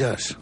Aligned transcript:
Jazz. 0.00 0.32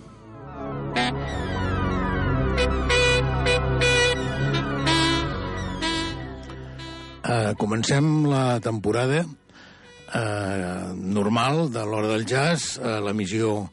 Uh, 7.29 7.53
comencem 7.59 8.07
la 8.31 8.61
temporada 8.63 9.25
uh, 9.27 10.95
normal 10.95 11.73
de 11.75 11.83
l'hora 11.83 12.13
del 12.13 12.23
jazz, 12.23 12.79
uh, 12.79 13.01
l'emissió 13.03 13.67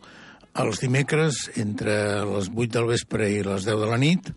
els 0.57 0.81
dimecres 0.81 1.43
entre 1.61 1.93
les 2.31 2.49
8 2.49 2.67
del 2.79 2.89
vespre 2.89 3.29
i 3.35 3.45
les 3.45 3.69
10 3.69 3.85
de 3.85 3.91
la 3.91 4.01
nit 4.01 4.33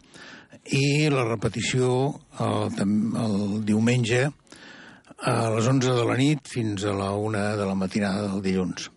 i 0.76 1.08
la 1.08 1.24
repetició 1.30 2.12
el, 2.44 2.76
el 3.24 3.40
diumenge 3.64 4.26
a 4.28 5.38
les 5.56 5.72
11 5.72 5.96
de 5.96 6.06
la 6.12 6.20
nit 6.20 6.44
fins 6.44 6.84
a 6.84 6.92
la 6.92 7.10
1 7.16 7.48
de 7.56 7.72
la 7.72 7.80
matinada 7.86 8.28
del 8.28 8.44
dilluns. 8.44 8.90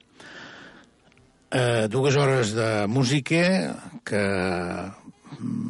Eh, 1.52 1.88
dues 1.92 2.16
hores 2.16 2.54
de 2.56 2.88
música 2.88 3.76
que 4.08 4.24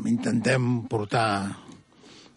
intentem 0.05 0.83
portar, 0.85 1.57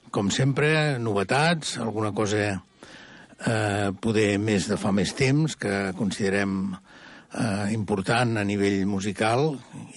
com 0.08 0.30
sempre, 0.32 0.96
novetats, 0.96 1.74
alguna 1.76 2.14
cosa 2.16 2.40
eh, 2.48 3.92
poder 4.00 4.38
més 4.40 4.64
de 4.70 4.78
fa 4.80 4.94
més 4.96 5.12
temps, 5.12 5.58
que 5.60 5.92
considerem 5.98 6.72
eh, 6.72 7.68
important 7.76 8.40
a 8.40 8.46
nivell 8.48 8.86
musical 8.88 9.50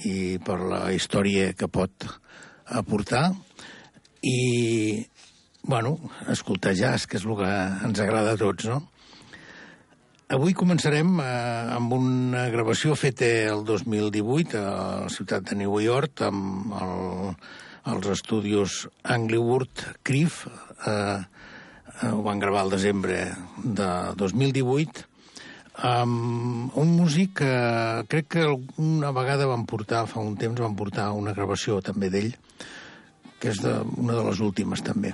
i 0.03 0.43
per 0.43 0.59
la 0.67 0.81
història 0.91 1.53
que 1.55 1.71
pot 1.71 2.03
aportar. 2.67 3.29
I, 4.27 5.07
bueno, 5.63 5.95
escoltar 6.27 6.75
jazz, 6.75 7.07
que 7.07 7.15
és 7.15 7.23
el 7.23 7.39
que 7.39 7.55
ens 7.87 8.03
agrada 8.03 8.35
a 8.35 8.43
tots, 8.43 8.67
no? 8.67 8.83
Avui 10.27 10.51
començarem 10.51 11.21
eh, 11.23 11.25
amb 11.71 11.93
una 11.95 12.49
gravació 12.51 12.97
feta 12.99 13.27
el 13.47 13.61
2018 13.63 14.59
a 14.59 14.71
la 15.05 15.11
ciutat 15.13 15.45
de 15.47 15.55
New 15.55 15.77
York 15.79 16.19
amb 16.27 16.73
el, 16.75 17.29
els 17.93 18.09
estudis 18.11 18.81
Anglewood 19.07 19.85
Criff. 20.03 20.41
Eh, 20.83 20.91
eh, 20.91 22.09
ho 22.11 22.19
van 22.25 22.41
gravar 22.43 22.65
al 22.65 22.73
desembre 22.73 23.21
de 23.63 23.87
2018 24.19 25.05
amb 25.87 26.75
un 26.75 26.91
músic 26.97 27.37
que 27.39 27.53
crec 28.11 28.27
que 28.35 28.43
una 28.83 29.13
vegada 29.15 29.47
van 29.47 29.63
portar, 29.69 30.01
fa 30.11 30.19
un 30.19 30.35
temps 30.35 30.59
van 30.59 30.75
portar 30.75 31.05
una 31.15 31.31
gravació 31.37 31.77
també 31.79 32.09
d'ell, 32.11 32.33
que 33.39 33.53
és 33.53 33.61
de, 33.63 33.77
una 33.95 34.17
de 34.17 34.27
les 34.27 34.43
últimes 34.43 34.83
també. 34.83 35.13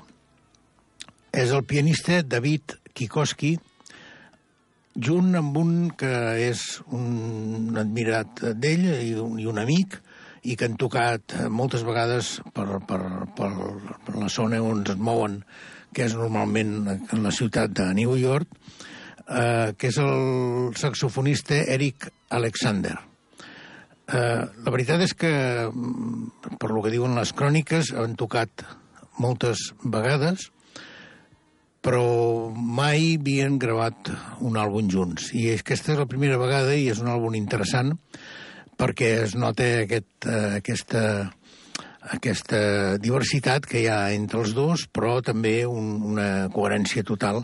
És 1.30 1.54
el 1.54 1.68
pianista 1.70 2.24
David 2.26 2.80
Kikoski, 2.98 3.60
junt 4.96 5.34
amb 5.36 5.58
un 5.58 5.74
que 5.98 6.14
és 6.44 6.82
un 6.94 7.78
admirat 7.80 8.44
d'ell 8.54 8.86
i, 8.94 9.14
un, 9.18 9.40
i 9.42 9.48
un 9.50 9.62
amic 9.62 9.98
i 10.44 10.58
que 10.60 10.68
han 10.68 10.76
tocat 10.78 11.36
moltes 11.50 11.86
vegades 11.88 12.36
per, 12.54 12.68
per, 12.88 13.02
per, 13.38 13.52
per 14.06 14.16
la 14.20 14.30
zona 14.30 14.60
on 14.62 14.84
es 14.84 15.00
mouen, 15.00 15.40
que 15.96 16.06
és 16.06 16.16
normalment 16.18 16.76
en 16.92 17.24
la 17.24 17.32
ciutat 17.32 17.72
de 17.80 17.88
New 17.96 18.18
York, 18.20 18.50
eh, 19.30 19.72
que 19.78 19.90
és 19.90 20.00
el 20.04 20.74
saxofonista 20.76 21.64
Eric 21.74 22.10
Alexander. 22.30 22.98
Eh, 24.04 24.42
la 24.66 24.74
veritat 24.74 25.02
és 25.06 25.14
que, 25.16 25.32
per 26.60 26.72
lo 26.74 26.84
que 26.84 26.92
diuen 26.92 27.16
les 27.16 27.32
cròniques, 27.32 27.94
han 27.96 28.18
tocat 28.20 28.66
moltes 29.24 29.72
vegades, 29.84 30.50
però 31.84 32.04
mai 32.56 33.18
havien 33.18 33.60
gravat 33.60 34.14
un 34.40 34.56
àlbum 34.60 34.88
junts. 34.92 35.34
I 35.36 35.50
aquesta 35.58 35.94
és 35.94 36.00
la 36.00 36.08
primera 36.10 36.40
vegada 36.40 36.76
i 36.80 36.88
és 36.92 37.02
un 37.04 37.12
àlbum 37.12 37.36
interessant 37.36 37.92
perquè 38.80 39.10
es 39.26 39.36
nota 39.36 39.66
aquest, 39.84 40.26
uh, 40.26 40.56
aquesta, 40.58 41.04
aquesta 42.16 42.62
diversitat 43.04 43.68
que 43.70 43.84
hi 43.84 43.90
ha 43.92 44.14
entre 44.16 44.42
els 44.44 44.56
dos, 44.56 44.88
però 44.88 45.20
també 45.22 45.62
un, 45.70 45.98
una 46.14 46.30
coherència 46.56 47.04
total 47.04 47.44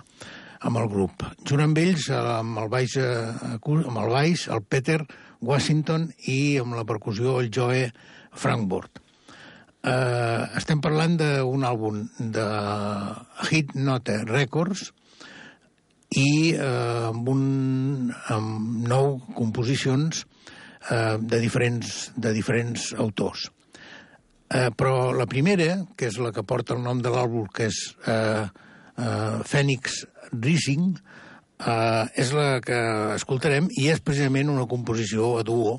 amb 0.60 0.80
el 0.80 0.88
grup. 0.92 1.28
Junt 1.48 1.64
amb 1.64 1.78
ells, 1.80 2.08
amb 2.16 2.64
el 2.64 2.72
baix, 2.72 2.96
uh, 3.00 3.60
amb 3.60 4.00
el, 4.00 4.10
baix 4.16 4.48
el 4.48 4.64
Peter 4.64 5.02
Washington 5.44 6.10
i 6.32 6.58
amb 6.64 6.80
la 6.80 6.88
percussió 6.88 7.38
el 7.44 7.52
Joe 7.52 7.90
Frankfurt. 8.36 9.04
Uh, 9.80 10.44
estem 10.60 10.82
parlant 10.84 11.14
d'un 11.16 11.62
àlbum 11.64 12.02
de 12.20 12.46
Hit 13.48 13.70
Note 13.80 14.18
Records 14.28 14.90
i 16.20 16.52
uh, 16.58 17.14
amb, 17.14 17.30
un, 17.32 18.10
amb 18.36 18.90
nou 18.92 19.14
composicions 19.38 20.26
uh, 20.26 21.16
de, 21.22 21.40
diferents, 21.40 22.10
de 22.20 22.34
diferents 22.36 22.90
autors. 23.00 23.48
Uh, 24.52 24.68
però 24.76 25.14
la 25.16 25.30
primera, 25.32 25.86
que 25.96 26.10
és 26.12 26.20
la 26.20 26.34
que 26.36 26.44
porta 26.44 26.76
el 26.76 26.84
nom 26.84 27.00
de 27.00 27.14
l'àlbum, 27.14 27.48
que 27.48 27.70
és 27.72 27.80
uh, 28.04 28.50
uh, 29.00 29.40
Phoenix 29.48 30.02
Rising, 30.34 30.92
uh, 31.64 32.04
és 32.20 32.36
la 32.36 32.60
que 32.66 32.82
escoltarem 33.16 33.72
i 33.80 33.88
és 33.94 34.04
precisament 34.04 34.52
una 34.52 34.68
composició 34.68 35.38
a 35.40 35.48
duo 35.48 35.78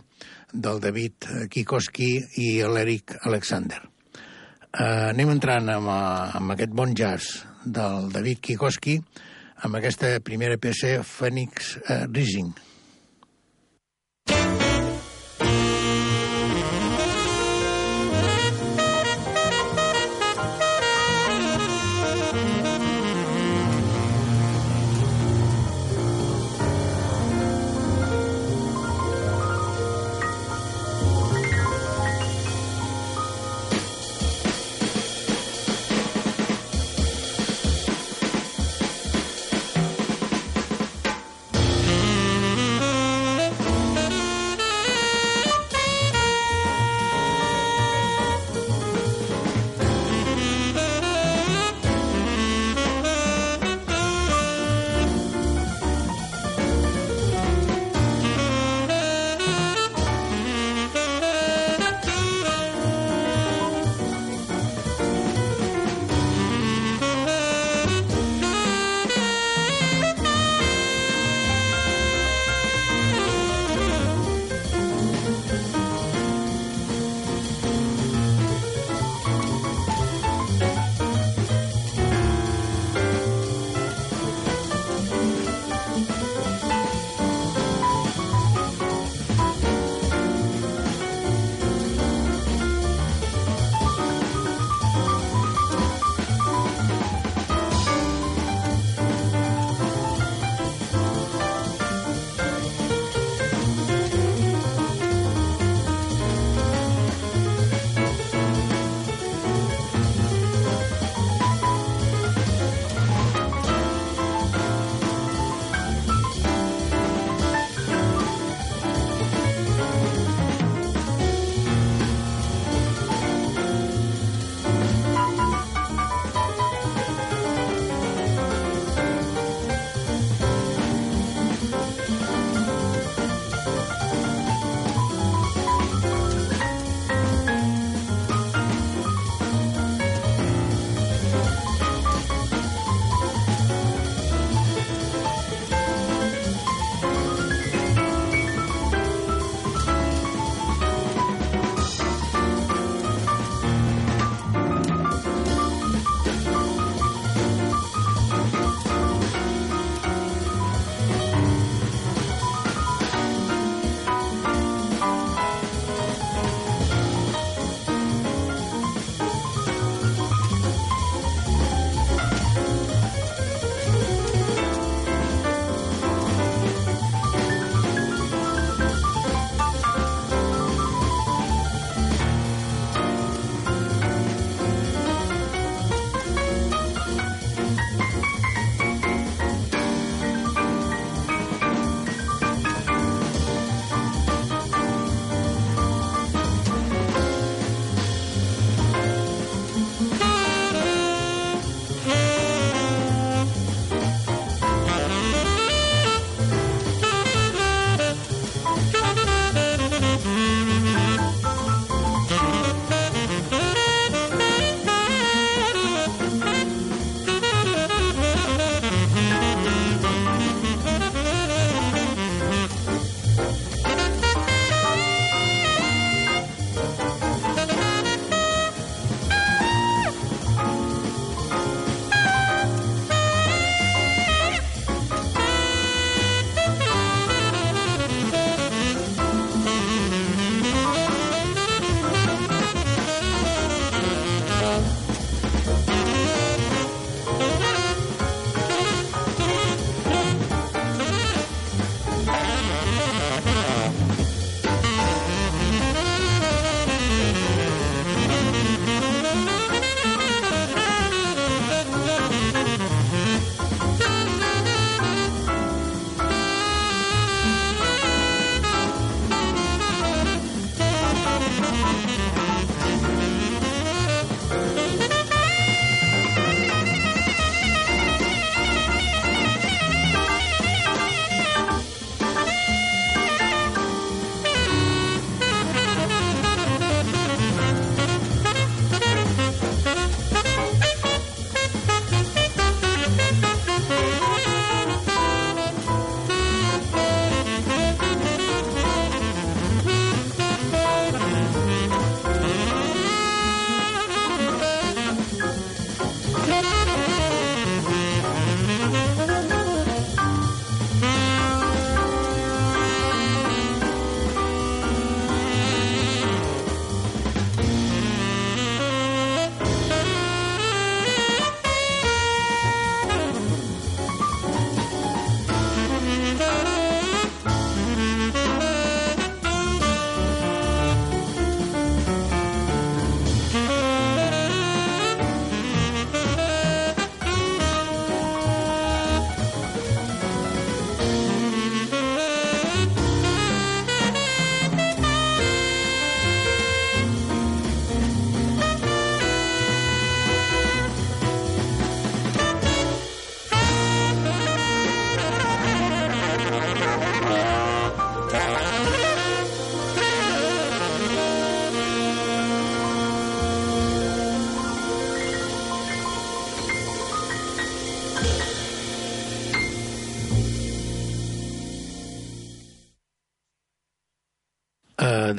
del 0.53 0.81
David 0.83 1.29
Kikoski 1.51 2.11
i 2.43 2.49
l'Eric 2.63 3.17
Alexander. 3.27 3.81
Uh, 4.71 5.11
anem 5.11 5.33
entrant 5.33 5.67
amb, 5.73 5.91
uh, 5.91 6.37
amb 6.39 6.55
aquest 6.55 6.75
bon 6.79 6.95
jazz 6.95 7.41
del 7.65 8.07
David 8.15 8.39
Kikoski 8.45 9.01
amb 9.67 9.77
aquesta 9.81 10.15
primera 10.25 10.57
peça 10.63 11.01
Phoenix 11.03 11.75
uh, 11.83 12.05
Rising. 12.07 12.70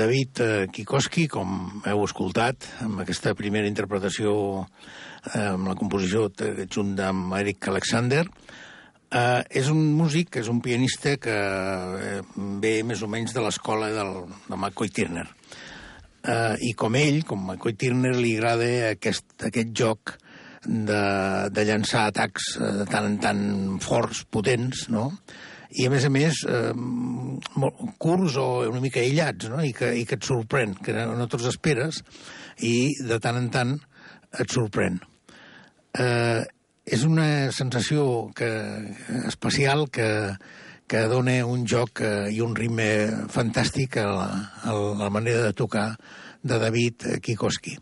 David 0.02 0.42
uh, 0.42 0.66
Kikoski, 0.74 1.28
com 1.30 1.84
heu 1.86 2.02
escoltat, 2.08 2.66
amb 2.82 3.04
aquesta 3.04 3.36
primera 3.38 3.70
interpretació 3.70 4.34
uh, 4.64 4.66
amb 5.44 5.70
la 5.70 5.76
composició 5.78 6.26
junt 6.66 6.96
amb 7.06 7.36
Eric 7.38 7.70
Alexander, 7.70 8.24
uh, 8.26 9.42
és 9.46 9.70
un 9.70 9.84
músic, 10.00 10.40
és 10.42 10.50
un 10.50 10.64
pianista 10.66 11.14
que 11.22 11.36
uh, 11.36 12.24
ve 12.64 12.80
més 12.88 13.04
o 13.06 13.12
menys 13.12 13.36
de 13.38 13.46
l'escola 13.46 13.92
del, 13.94 14.16
de 14.48 14.58
McCoy 14.58 14.90
Turner. 14.96 15.28
Uh, 16.22 16.58
I 16.66 16.74
com 16.78 16.98
ell, 16.98 17.22
com 17.28 17.46
McCoy 17.46 17.78
Turner, 17.78 18.16
li 18.18 18.36
agrada 18.40 18.72
aquest, 18.92 19.38
aquest 19.52 19.78
joc 19.78 20.18
de, 20.66 21.02
de 21.54 21.66
llançar 21.70 22.08
atacs 22.10 22.56
de 22.62 22.90
tant 22.90 23.08
en 23.14 23.22
tant 23.22 23.48
forts, 23.86 24.26
potents, 24.30 24.88
no?, 24.94 25.12
i 25.80 25.88
a 25.88 25.92
més 25.94 26.06
a 26.06 26.12
més 26.12 26.42
eh, 26.48 26.72
molt 26.76 27.84
curts 28.02 28.38
o 28.42 28.48
una 28.70 28.82
mica 28.84 29.02
aïllats, 29.02 29.50
no? 29.52 29.62
I 29.64 29.72
que, 29.76 29.94
i 29.96 30.06
que 30.08 30.18
et 30.20 30.28
sorprèn, 30.28 30.76
que 30.84 30.96
no 30.96 31.28
te'ls 31.32 31.48
esperes 31.54 32.02
i 32.68 32.92
de 33.08 33.20
tant 33.24 33.40
en 33.40 33.48
tant 33.54 33.78
et 34.40 34.52
sorprèn. 34.52 35.00
Eh, 36.00 36.42
és 36.92 37.06
una 37.08 37.52
sensació 37.56 38.32
que, 38.36 38.50
especial 39.30 39.88
que, 39.94 40.10
que 40.92 41.06
dona 41.12 41.38
un 41.48 41.64
joc 41.68 42.02
eh, 42.04 42.32
i 42.36 42.42
un 42.44 42.56
ritme 42.58 42.90
fantàstic 43.32 44.00
a 44.02 44.10
la, 44.10 44.28
a 44.68 44.76
la 45.04 45.12
manera 45.14 45.46
de 45.48 45.56
tocar 45.56 45.94
de 46.42 46.60
David 46.60 47.08
Kikoski. 47.22 47.78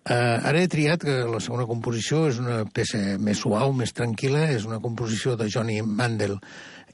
Uh, 0.00 0.40
ara 0.48 0.62
he 0.62 0.68
triat 0.70 1.02
que 1.04 1.14
la 1.28 1.38
segona 1.44 1.66
composició 1.68 2.22
és 2.30 2.38
una 2.40 2.62
peça 2.72 2.98
més 3.20 3.42
suau, 3.44 3.74
més 3.76 3.92
tranquil·la, 3.92 4.46
és 4.54 4.64
una 4.64 4.78
composició 4.80 5.34
de 5.36 5.46
Johnny 5.52 5.76
Mandel 5.84 6.38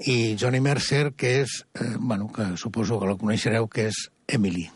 i 0.04 0.36
Johnny 0.38 0.60
Mercer, 0.60 1.12
que 1.16 1.40
és, 1.42 1.64
eh, 1.74 1.96
bueno, 1.98 2.30
que 2.32 2.56
suposo 2.56 3.00
que 3.00 3.06
la 3.06 3.16
coneixereu, 3.16 3.68
que 3.68 3.88
és 3.88 4.10
Emily. 4.28 4.68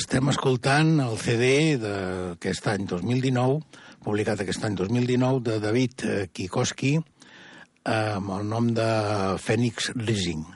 Estem 0.00 0.30
escoltant 0.32 0.94
el 1.04 1.18
CD 1.20 1.76
d'aquest 1.80 2.68
any 2.72 2.86
2019, 2.88 3.58
publicat 4.00 4.40
aquest 4.40 4.62
any 4.64 4.78
2019, 4.78 5.42
de 5.44 5.58
David 5.60 6.04
eh, 6.08 6.14
Kikoski, 6.32 6.94
amb 7.90 8.32
el 8.36 8.46
nom 8.48 8.70
de 8.76 8.86
Phoenix 9.40 9.90
Rising. 9.98 10.46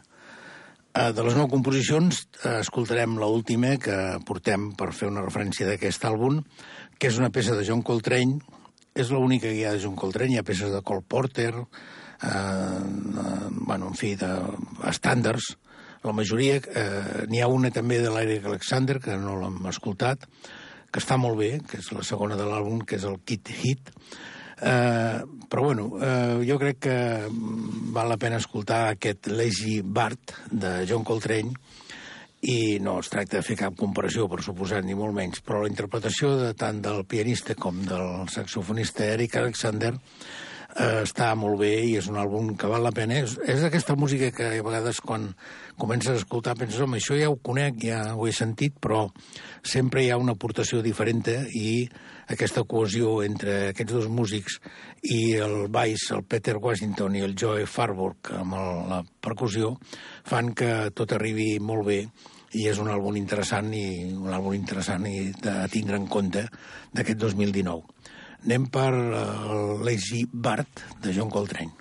Eh, 0.94 1.10
de 1.12 1.26
les 1.26 1.36
nou 1.36 1.50
composicions 1.52 2.22
eh, 2.22 2.60
escoltarem 2.62 3.18
l 3.18 3.28
última 3.28 3.74
que 3.82 3.98
portem 4.24 4.70
per 4.78 4.94
fer 4.96 5.10
una 5.10 5.26
referència 5.26 5.68
d'aquest 5.68 6.08
àlbum, 6.08 6.40
que 6.96 7.10
és 7.12 7.20
una 7.20 7.32
peça 7.34 7.56
de 7.58 7.66
John 7.68 7.84
Coltrane, 7.84 8.40
és 8.96 9.12
l'única 9.12 9.50
que 9.50 9.58
hi 9.58 9.66
ha 9.68 9.74
de 9.76 9.82
John 9.84 9.98
Coltrane, 9.98 10.32
hi 10.32 10.40
ha 10.40 10.46
peces 10.46 10.72
de 10.72 10.80
Cole 10.86 11.04
Porter, 11.04 11.52
eh, 11.52 12.30
eh, 12.30 13.36
bueno, 13.50 13.92
en 13.92 14.00
fi, 14.00 14.14
de 14.16 14.32
estàndards, 14.88 15.52
la 16.04 16.12
majoria, 16.12 16.58
eh, 16.60 17.24
n'hi 17.30 17.40
ha 17.40 17.48
una 17.48 17.70
també 17.72 17.98
de 18.02 18.12
l'Eric 18.12 18.46
Alexander, 18.50 19.00
que 19.00 19.16
no 19.20 19.38
l'hem 19.40 19.64
escoltat, 19.70 20.28
que 20.92 21.02
està 21.02 21.16
molt 21.18 21.38
bé, 21.40 21.58
que 21.66 21.80
és 21.80 21.90
la 21.96 22.04
segona 22.06 22.36
de 22.38 22.46
l'àlbum, 22.46 22.84
que 22.86 22.98
és 23.00 23.06
el 23.08 23.18
Kid 23.26 23.50
Hit. 23.50 23.90
Eh, 24.64 25.20
però 25.50 25.64
bueno, 25.64 25.88
eh, 25.98 26.44
jo 26.46 26.58
crec 26.60 26.78
que 26.86 26.98
val 27.96 28.12
la 28.12 28.20
pena 28.20 28.38
escoltar 28.38 28.84
aquest 28.92 29.26
Lazy 29.32 29.80
Bart 29.82 30.36
de 30.50 30.84
John 30.88 31.04
Coltrane 31.04 31.52
i 32.44 32.78
no 32.84 32.98
es 33.00 33.08
tracta 33.10 33.40
de 33.40 33.46
fer 33.46 33.56
cap 33.58 33.76
comparació, 33.76 34.28
per 34.28 34.44
suposat, 34.44 34.84
ni 34.84 34.94
molt 34.94 35.16
menys, 35.16 35.40
però 35.42 35.62
la 35.64 35.72
interpretació 35.72 36.34
de 36.38 36.52
tant 36.54 36.82
del 36.84 37.02
pianista 37.08 37.56
com 37.56 37.80
del 37.88 38.28
saxofonista 38.30 39.08
Eric 39.16 39.38
Alexander 39.40 39.94
eh, 40.74 41.02
està 41.04 41.30
molt 41.38 41.58
bé 41.62 41.72
i 41.86 41.94
és 41.98 42.08
un 42.10 42.18
àlbum 42.20 42.54
que 42.58 42.70
val 42.70 42.84
la 42.84 42.92
pena. 42.94 43.20
És, 43.22 43.36
és 43.46 43.62
aquesta 43.66 43.96
música 43.98 44.30
que 44.34 44.50
a 44.58 44.64
vegades 44.64 45.00
quan 45.04 45.30
comences 45.80 46.14
a 46.14 46.22
escoltar 46.22 46.56
penses, 46.58 46.80
home, 46.80 46.98
això 47.00 47.16
ja 47.18 47.30
ho 47.30 47.38
conec, 47.42 47.80
ja 47.86 48.00
ho 48.14 48.26
he 48.28 48.34
sentit, 48.34 48.76
però 48.82 49.06
sempre 49.62 50.04
hi 50.04 50.10
ha 50.10 50.20
una 50.20 50.34
aportació 50.36 50.82
diferent 50.84 51.14
i 51.54 51.86
aquesta 52.28 52.64
cohesió 52.66 53.20
entre 53.22 53.54
aquests 53.70 53.94
dos 53.94 54.08
músics 54.10 54.58
i 55.14 55.36
el 55.44 55.68
baix, 55.72 56.08
el 56.16 56.24
Peter 56.26 56.56
Washington 56.56 57.14
i 57.16 57.24
el 57.24 57.36
Joe 57.38 57.66
Farburg 57.70 58.32
amb 58.40 58.56
el, 58.58 58.70
la 58.90 59.00
percussió 59.04 59.74
fan 60.26 60.52
que 60.58 60.90
tot 60.96 61.14
arribi 61.14 61.54
molt 61.60 61.86
bé 61.86 62.00
i 62.54 62.68
és 62.70 62.78
un 62.82 62.90
àlbum 62.90 63.16
interessant 63.20 63.72
i 63.74 63.86
un 64.14 64.30
àlbum 64.32 64.54
interessant 64.58 65.06
i 65.10 65.30
de 65.42 65.56
tindre 65.72 65.98
en 66.00 66.06
compte 66.10 66.46
d'aquest 66.94 67.20
2019. 67.22 67.93
Anem 68.44 68.66
per 68.68 68.90
el 68.92 69.84
Lazy 69.86 70.26
Bart 70.28 70.84
de 71.00 71.14
John 71.16 71.32
Coltrane. 71.32 71.72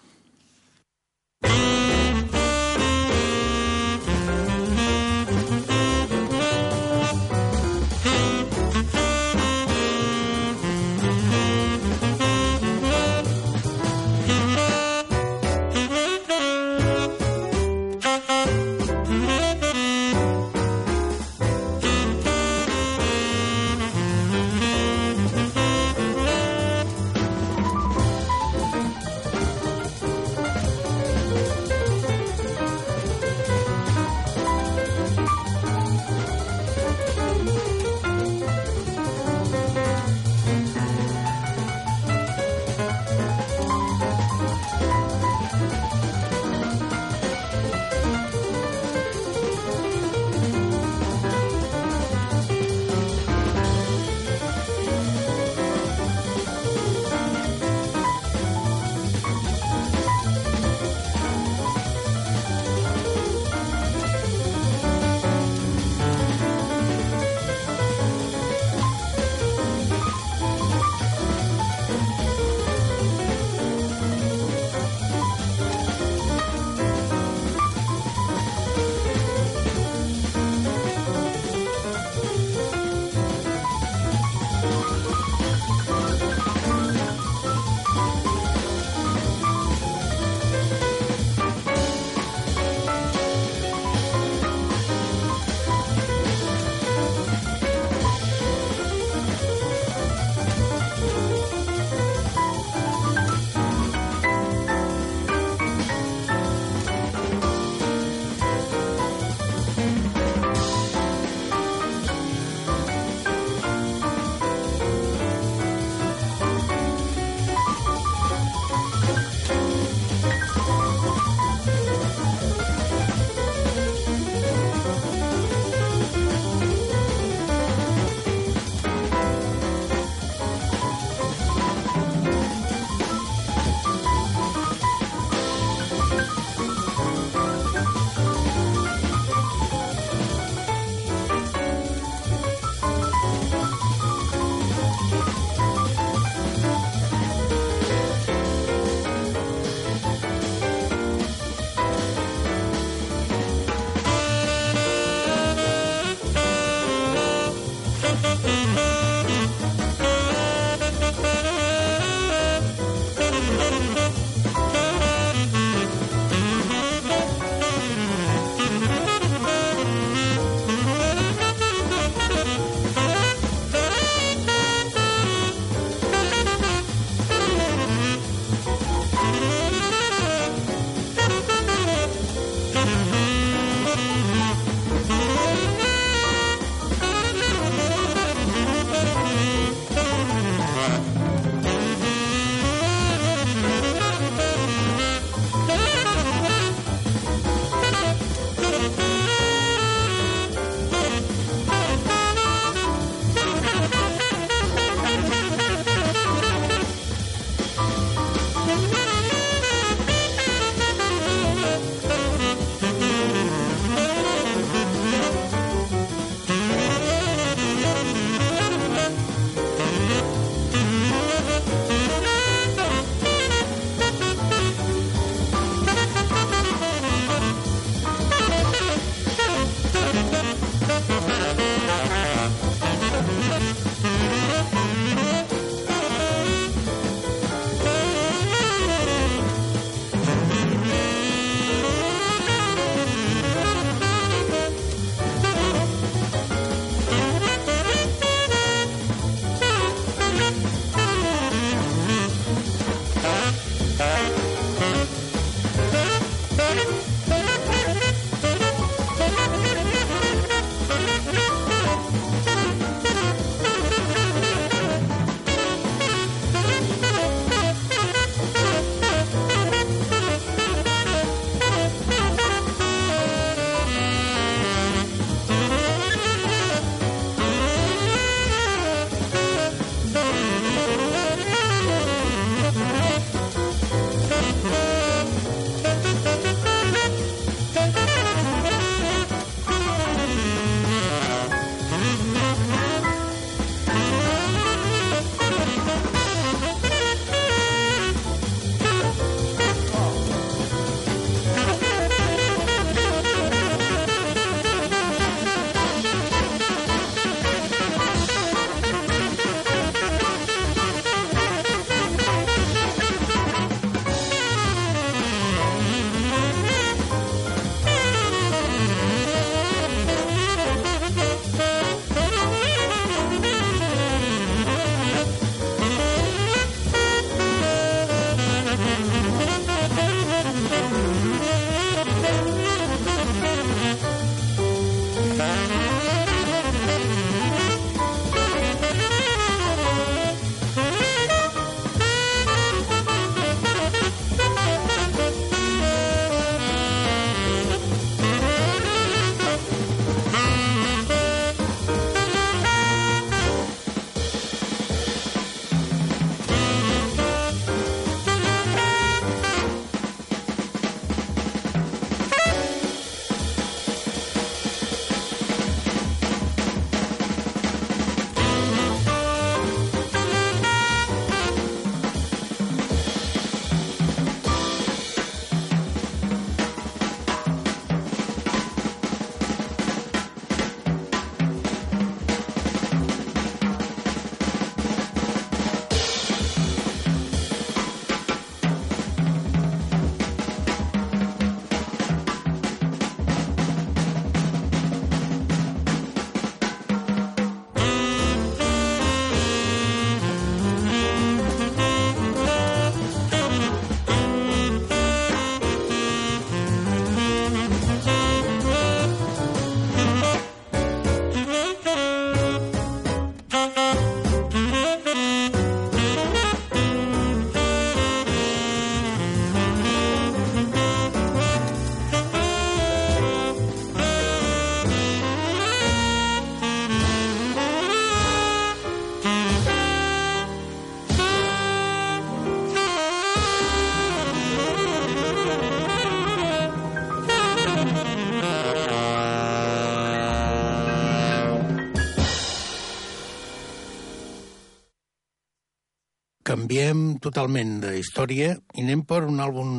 Totalment 447.24 447.80
de 447.84 447.96
història 448.00 448.54
i 448.76 448.84
anem 448.84 449.04
per 449.08 449.24
un 449.26 449.40
àlbum 449.44 449.70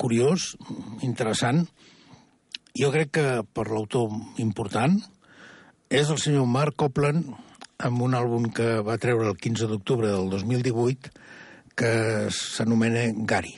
curiós, 0.00 0.54
interessant. 1.06 1.64
Jo 2.76 2.90
crec 2.94 3.10
que 3.18 3.26
per 3.54 3.66
l'autor 3.68 4.12
important 4.42 5.00
és 5.90 6.10
el 6.12 6.20
senyor 6.22 6.46
Mark 6.46 6.76
Copland 6.78 7.32
amb 7.80 8.02
un 8.04 8.14
àlbum 8.14 8.50
que 8.54 8.80
va 8.86 9.00
treure 9.00 9.28
el 9.32 9.36
15 9.40 9.66
d'octubre 9.70 10.08
del 10.12 10.30
2018 10.30 11.10
que 11.80 11.92
s'anomena 12.34 13.08
Gary. 13.26 13.54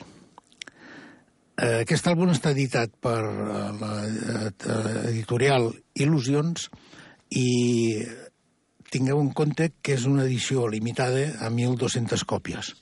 Eh, 1.53 1.83
aquest 1.83 2.07
àlbum 2.09 2.31
està 2.33 2.51
editat 2.55 2.89
per 3.03 3.21
l'editorial 4.63 5.69
Il·lusions 5.93 6.69
i 7.37 8.01
tingueu 8.93 9.21
en 9.21 9.31
compte 9.33 9.71
que 9.81 9.93
és 9.97 10.05
una 10.09 10.25
edició 10.25 10.67
limitada 10.69 11.27
a 11.41 11.49
1.200 11.49 12.25
còpies. 12.29 12.73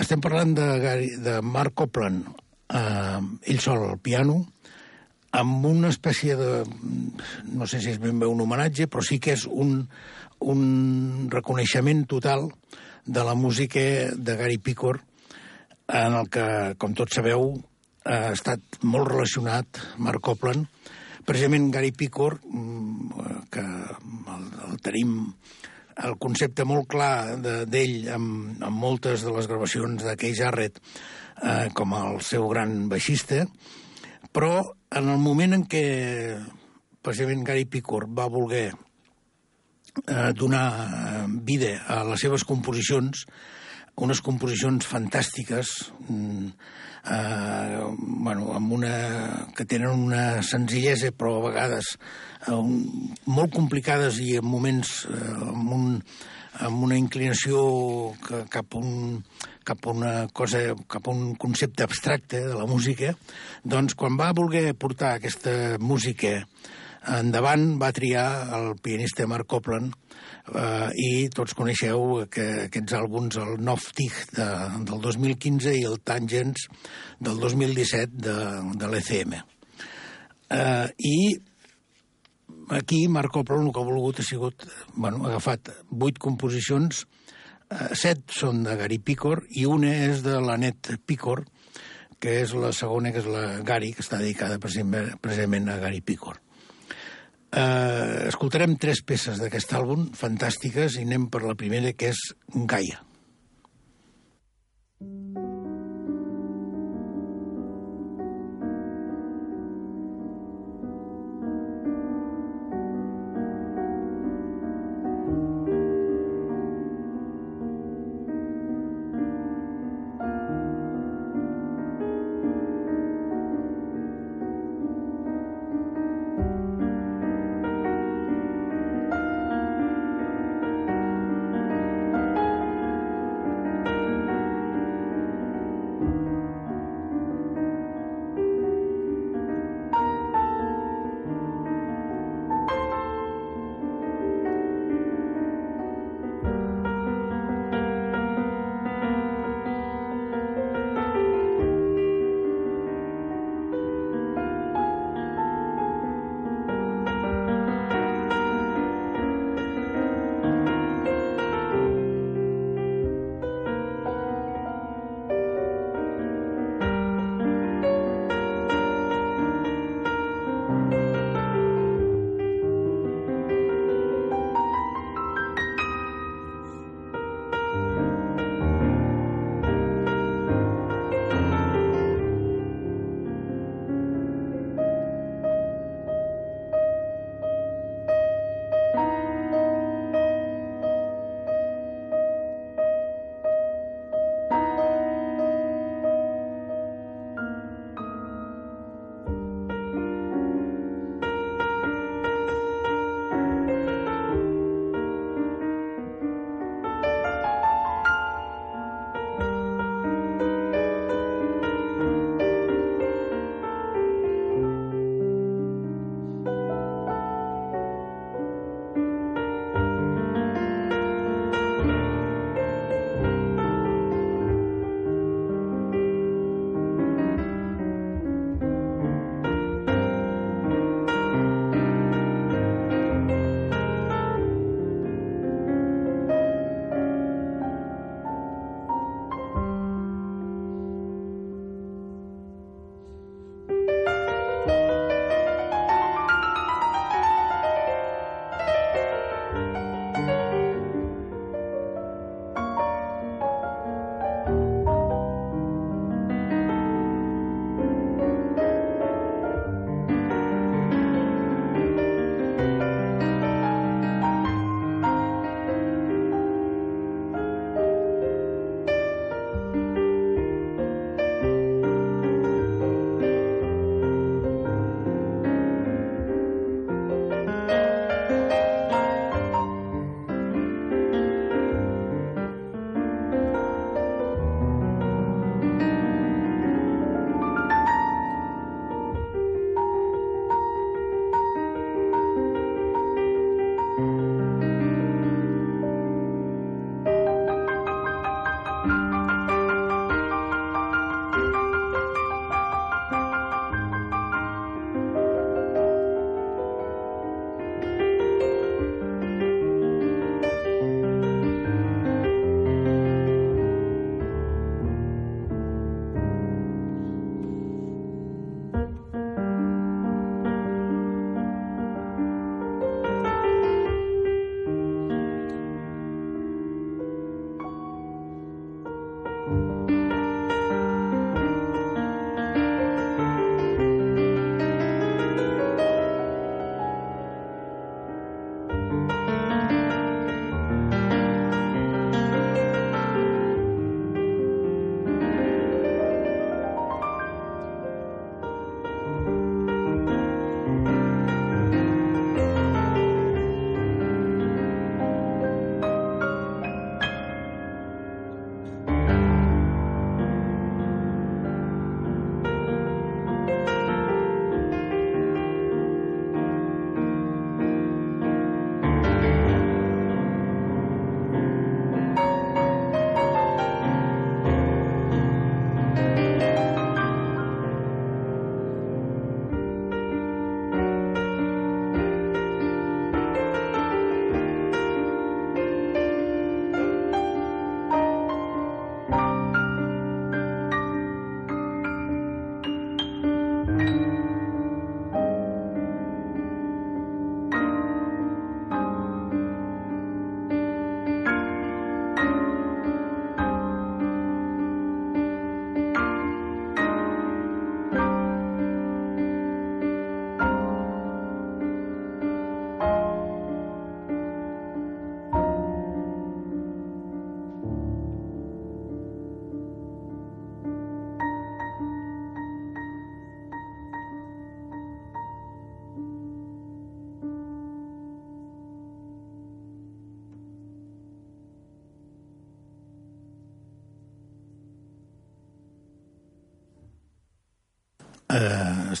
Estem 0.00 0.22
parlant 0.24 0.54
de, 0.56 0.66
Gary, 0.80 1.10
de 1.20 1.40
Mark 1.44 1.74
Copland, 1.76 2.24
eh, 2.72 3.20
ell 3.52 3.60
sol 3.60 3.84
al 3.90 3.98
piano, 4.00 4.40
amb 5.32 5.66
una 5.68 5.90
espècie 5.92 6.36
de... 6.36 6.62
no 7.52 7.68
sé 7.68 7.80
si 7.80 7.92
és 7.92 8.00
ben 8.00 8.18
bé 8.20 8.28
un 8.28 8.40
homenatge, 8.44 8.88
però 8.88 9.04
sí 9.04 9.18
que 9.20 9.34
és 9.36 9.44
un, 9.48 9.82
un 10.40 10.62
reconeixement 11.32 12.04
total 12.08 12.48
de 13.04 13.24
la 13.24 13.34
música 13.34 13.80
de 14.14 14.36
Gary 14.36 14.58
Picor, 14.58 15.02
en 15.92 16.16
el 16.16 16.28
que, 16.32 16.46
com 16.80 16.96
tots 16.96 17.18
sabeu, 17.18 17.50
ha 18.08 18.32
estat 18.32 18.80
molt 18.82 19.10
relacionat 19.10 19.80
Mark 20.00 20.22
Copland, 20.24 20.68
precisament 21.28 21.70
Gary 21.74 21.92
Picor, 21.92 22.38
mm, 22.44 23.42
que 23.52 23.62
el, 23.62 24.46
el 24.70 24.80
tenim 24.82 25.18
el 26.06 26.16
concepte 26.20 26.66
molt 26.68 26.88
clar 26.90 27.36
d'ell 27.40 27.96
de, 28.04 28.12
amb, 28.14 28.62
amb 28.62 28.82
moltes 28.84 29.24
de 29.26 29.32
les 29.34 29.48
gravacions 29.50 30.02
de 30.04 30.16
Keith 30.18 30.38
Jarrett 30.40 30.80
eh, 30.80 31.68
com 31.76 31.94
el 31.98 32.20
seu 32.26 32.48
gran 32.50 32.88
baixista, 32.90 33.44
però 34.32 34.54
en 34.92 35.10
el 35.12 35.20
moment 35.22 35.56
en 35.58 35.66
què 35.70 35.84
precisament 37.02 37.44
Gary 37.46 37.66
Picor 37.66 38.06
va 38.08 38.30
voler 38.32 38.68
eh, 38.72 40.30
donar 40.38 40.66
eh, 40.76 41.26
vida 41.44 41.74
a 41.88 42.02
les 42.08 42.22
seves 42.24 42.46
composicions, 42.48 43.26
unes 44.02 44.22
composicions 44.24 44.86
fantàstiques, 44.88 45.74
mm, 46.08 46.52
eh, 47.04 47.80
bueno, 47.98 48.52
amb 48.54 48.72
una, 48.72 49.46
que 49.56 49.64
tenen 49.64 49.90
una 49.90 50.42
senzillesa, 50.42 51.12
però 51.16 51.38
a 51.38 51.46
vegades 51.48 51.94
eh, 52.46 52.60
molt 53.26 53.54
complicades 53.54 54.20
i 54.22 54.36
en 54.38 54.46
moments 54.46 55.02
eh, 55.10 55.22
amb, 55.52 55.72
un, 55.76 55.88
amb 56.66 56.86
una 56.88 56.98
inclinació 57.00 57.64
que, 58.26 58.44
cap, 58.52 58.76
a 58.76 58.82
un, 58.82 59.22
cap 59.66 59.86
a 59.86 59.96
una 59.96 60.14
cosa, 60.32 60.62
cap 60.86 61.08
a 61.08 61.14
un 61.14 61.34
concepte 61.34 61.86
abstracte 61.86 62.44
de 62.46 62.54
la 62.58 62.68
música, 62.70 63.16
doncs 63.64 63.98
quan 63.98 64.18
va 64.20 64.34
voler 64.36 64.70
portar 64.74 65.16
aquesta 65.16 65.78
música 65.80 66.40
endavant 67.10 67.78
va 67.80 67.92
triar 67.94 68.26
el 68.58 68.76
pianista 68.82 69.26
Mark 69.26 69.48
Copland 69.50 69.94
eh, 70.54 70.90
i 70.94 71.28
tots 71.34 71.54
coneixeu 71.58 72.24
que 72.30 72.66
aquests 72.66 72.94
àlbums, 72.98 73.38
el 73.42 73.56
Noftig 73.64 74.14
de, 74.36 74.48
del 74.88 75.00
2015 75.02 75.74
i 75.78 75.86
el 75.88 75.98
Tangents 76.06 76.68
del 77.18 77.40
2017 77.42 78.20
de, 78.26 78.36
de 78.78 78.90
l'ECM. 78.92 79.34
Eh, 80.52 80.86
I 81.10 81.16
aquí 82.78 83.06
Marc 83.08 83.34
Copland 83.34 83.66
el 83.66 83.74
que 83.74 83.82
ha 83.82 83.88
volgut 83.88 84.20
ha 84.20 84.26
sigut, 84.26 84.68
bueno, 84.94 85.24
ha 85.24 85.32
agafat 85.32 85.72
vuit 85.90 86.20
composicions, 86.22 87.06
eh, 87.70 87.90
set 87.98 88.24
són 88.30 88.62
de 88.66 88.76
Gary 88.78 89.00
Picor 89.02 89.46
i 89.50 89.66
una 89.66 89.94
és 90.10 90.22
de 90.26 90.38
l'Anet 90.40 90.94
Picor, 91.06 91.46
que 92.22 92.38
és 92.44 92.54
la 92.54 92.70
segona, 92.76 93.10
que 93.10 93.18
és 93.18 93.26
la 93.26 93.46
Gary, 93.66 93.90
que 93.96 94.04
està 94.04 94.20
dedicada 94.22 94.60
precisament 94.62 95.72
a 95.72 95.80
Gary 95.82 96.00
Picor. 96.06 96.41
Eh, 97.52 98.28
escoltarem 98.30 98.78
tres 98.80 99.02
peces 99.04 99.40
d'aquest 99.42 99.74
àlbum 99.76 100.06
fantàstiques 100.16 100.96
i 100.96 101.04
anem 101.04 101.28
per 101.28 101.42
la 101.44 101.56
primera, 101.58 101.92
que 101.92 102.14
és 102.14 102.20
Gaia. 102.48 103.02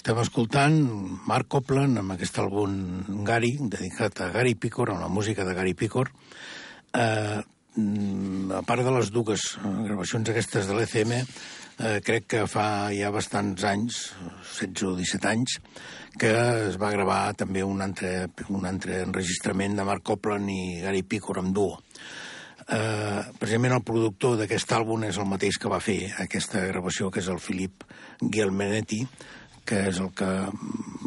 Estem 0.02 0.18
escoltant 0.18 0.78
Mark 1.30 1.46
Copland 1.46 2.00
amb 2.00 2.10
aquest 2.16 2.40
àlbum 2.42 2.72
Gary, 3.22 3.52
dedicat 3.70 4.18
a 4.24 4.32
Gary 4.34 4.56
Picor, 4.58 4.90
amb 4.90 4.98
la 4.98 5.06
música 5.06 5.44
de 5.46 5.52
Gary 5.54 5.76
Picor. 5.78 6.08
Eh, 6.90 7.38
a 7.38 8.62
part 8.66 8.82
de 8.82 8.94
les 8.96 9.12
dues 9.14 9.44
gravacions 9.62 10.32
aquestes 10.32 10.66
de 10.66 10.74
l'ECM, 10.74 11.12
eh, 11.20 12.00
crec 12.02 12.26
que 12.34 12.40
fa 12.50 12.90
ja 12.90 13.12
bastants 13.14 13.62
anys, 13.62 14.00
16 14.56 14.88
o 14.88 14.96
17 14.98 15.28
anys, 15.30 15.60
que 16.18 16.32
es 16.66 16.80
va 16.82 16.90
gravar 16.90 17.36
també 17.38 17.62
un 17.62 17.78
altre, 17.86 18.26
un 18.50 18.66
altre 18.66 19.04
enregistrament 19.04 19.78
de 19.78 19.86
Mark 19.86 20.02
Copland 20.02 20.50
i 20.50 20.80
Gary 20.82 21.04
Picor 21.06 21.38
amb 21.38 21.54
duo. 21.54 21.78
Eh, 22.66 23.22
precisament 23.38 23.76
el 23.76 23.86
productor 23.86 24.34
d'aquest 24.40 24.74
àlbum 24.74 25.06
és 25.06 25.14
el 25.18 25.30
mateix 25.30 25.62
que 25.62 25.70
va 25.70 25.78
fer 25.78 26.10
aquesta 26.26 26.66
gravació, 26.66 27.10
que 27.10 27.22
és 27.22 27.30
el 27.30 27.38
Philip 27.38 27.86
Gielmenetti, 28.18 29.06
que 29.64 29.86
és 29.90 30.00
el 30.02 30.10
que 30.16 30.28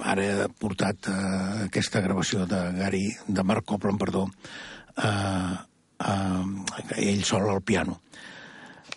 ara 0.05 0.25
ha 0.45 0.47
portat 0.49 1.09
eh, 1.11 1.65
aquesta 1.67 2.01
gravació 2.03 2.45
de 2.49 2.61
Gary, 2.77 3.05
de 3.27 3.43
Mark 3.43 3.65
Copland, 3.65 3.99
perdó, 3.99 4.25
eh, 4.97 5.53
eh, 5.99 7.05
ell 7.11 7.23
sol 7.23 7.49
al 7.49 7.61
piano. 7.61 8.01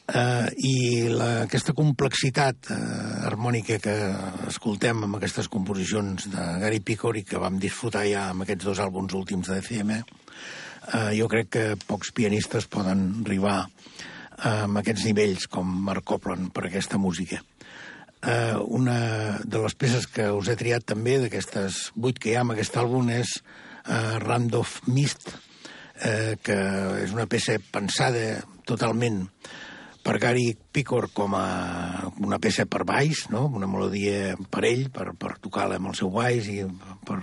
Eh, 0.09 0.49
I 0.65 0.77
la, 1.13 1.29
aquesta 1.45 1.75
complexitat 1.77 2.71
eh, 2.73 2.79
harmònica 3.29 3.77
que 3.85 3.97
escoltem 4.49 5.05
amb 5.05 5.19
aquestes 5.19 5.51
composicions 5.53 6.31
de 6.33 6.47
Gary 6.63 6.81
Picor 6.81 7.19
i 7.21 7.27
que 7.29 7.41
vam 7.43 7.59
disfrutar 7.61 8.07
ja 8.09 8.31
amb 8.31 8.47
aquests 8.47 8.71
dos 8.71 8.81
àlbums 8.81 9.13
últims 9.19 9.51
de 9.53 9.61
CM, 9.67 9.99
eh, 10.01 11.13
jo 11.19 11.29
crec 11.29 11.53
que 11.53 11.67
pocs 11.85 12.15
pianistes 12.17 12.71
poden 12.73 13.05
arribar 13.27 13.59
eh, 13.67 14.65
amb 14.65 14.81
aquests 14.81 15.05
nivells 15.11 15.49
com 15.53 15.77
Mark 15.91 16.09
Copland 16.09 16.55
per 16.57 16.69
aquesta 16.69 16.97
música. 16.97 17.43
Eh, 18.19 18.57
una 18.67 19.39
de 19.45 19.59
les 19.63 19.75
peces 19.79 20.09
que 20.11 20.27
us 20.35 20.49
he 20.51 20.57
triat 20.59 20.87
també, 20.87 21.19
d'aquestes 21.23 21.93
vuit 21.95 22.19
que 22.19 22.33
hi 22.33 22.37
ha 22.39 22.43
en 22.43 22.55
aquest 22.57 22.77
àlbum, 22.81 23.13
és 23.15 23.37
eh, 23.39 24.19
Randolph 24.25 24.81
Mist, 24.91 25.31
eh, 26.03 26.35
que 26.43 26.59
és 27.05 27.15
una 27.15 27.29
peça 27.31 27.59
pensada 27.73 28.41
totalment 28.67 29.27
per 30.03 30.17
Gary 30.23 30.55
Picor 30.73 31.11
com 31.13 31.35
a 31.37 32.09
una 32.25 32.39
peça 32.43 32.67
per 32.67 32.85
baix, 32.89 33.27
no? 33.31 33.47
una 33.55 33.69
melodia 33.71 34.35
per 34.51 34.65
ell, 34.65 34.89
per, 34.91 35.13
per 35.19 35.37
tocar-la 35.43 35.79
amb 35.79 35.93
el 35.93 35.99
seu 35.99 36.11
baix, 36.15 36.49
i 36.49 36.63
per... 37.07 37.21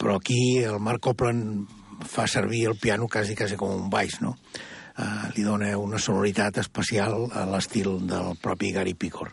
però 0.00 0.16
aquí 0.18 0.58
el 0.64 0.80
Mark 0.82 1.04
Copland 1.04 1.68
fa 2.08 2.26
servir 2.26 2.66
el 2.66 2.78
piano 2.80 3.06
quasi, 3.08 3.36
quasi 3.36 3.56
com 3.60 3.72
un 3.76 3.88
baix, 3.92 4.20
no? 4.24 4.36
Uh, 5.00 5.30
li 5.36 5.44
dona 5.46 5.70
una 5.78 6.00
sonoritat 6.02 6.58
especial 6.60 7.28
a 7.32 7.44
l'estil 7.48 8.00
del 8.08 8.34
propi 8.42 8.72
Gary 8.74 8.96
Picor. 8.98 9.30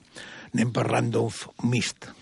Anem 0.58 0.72
per 0.74 0.88
Randolph 0.88 1.44
Mist. 1.70 2.17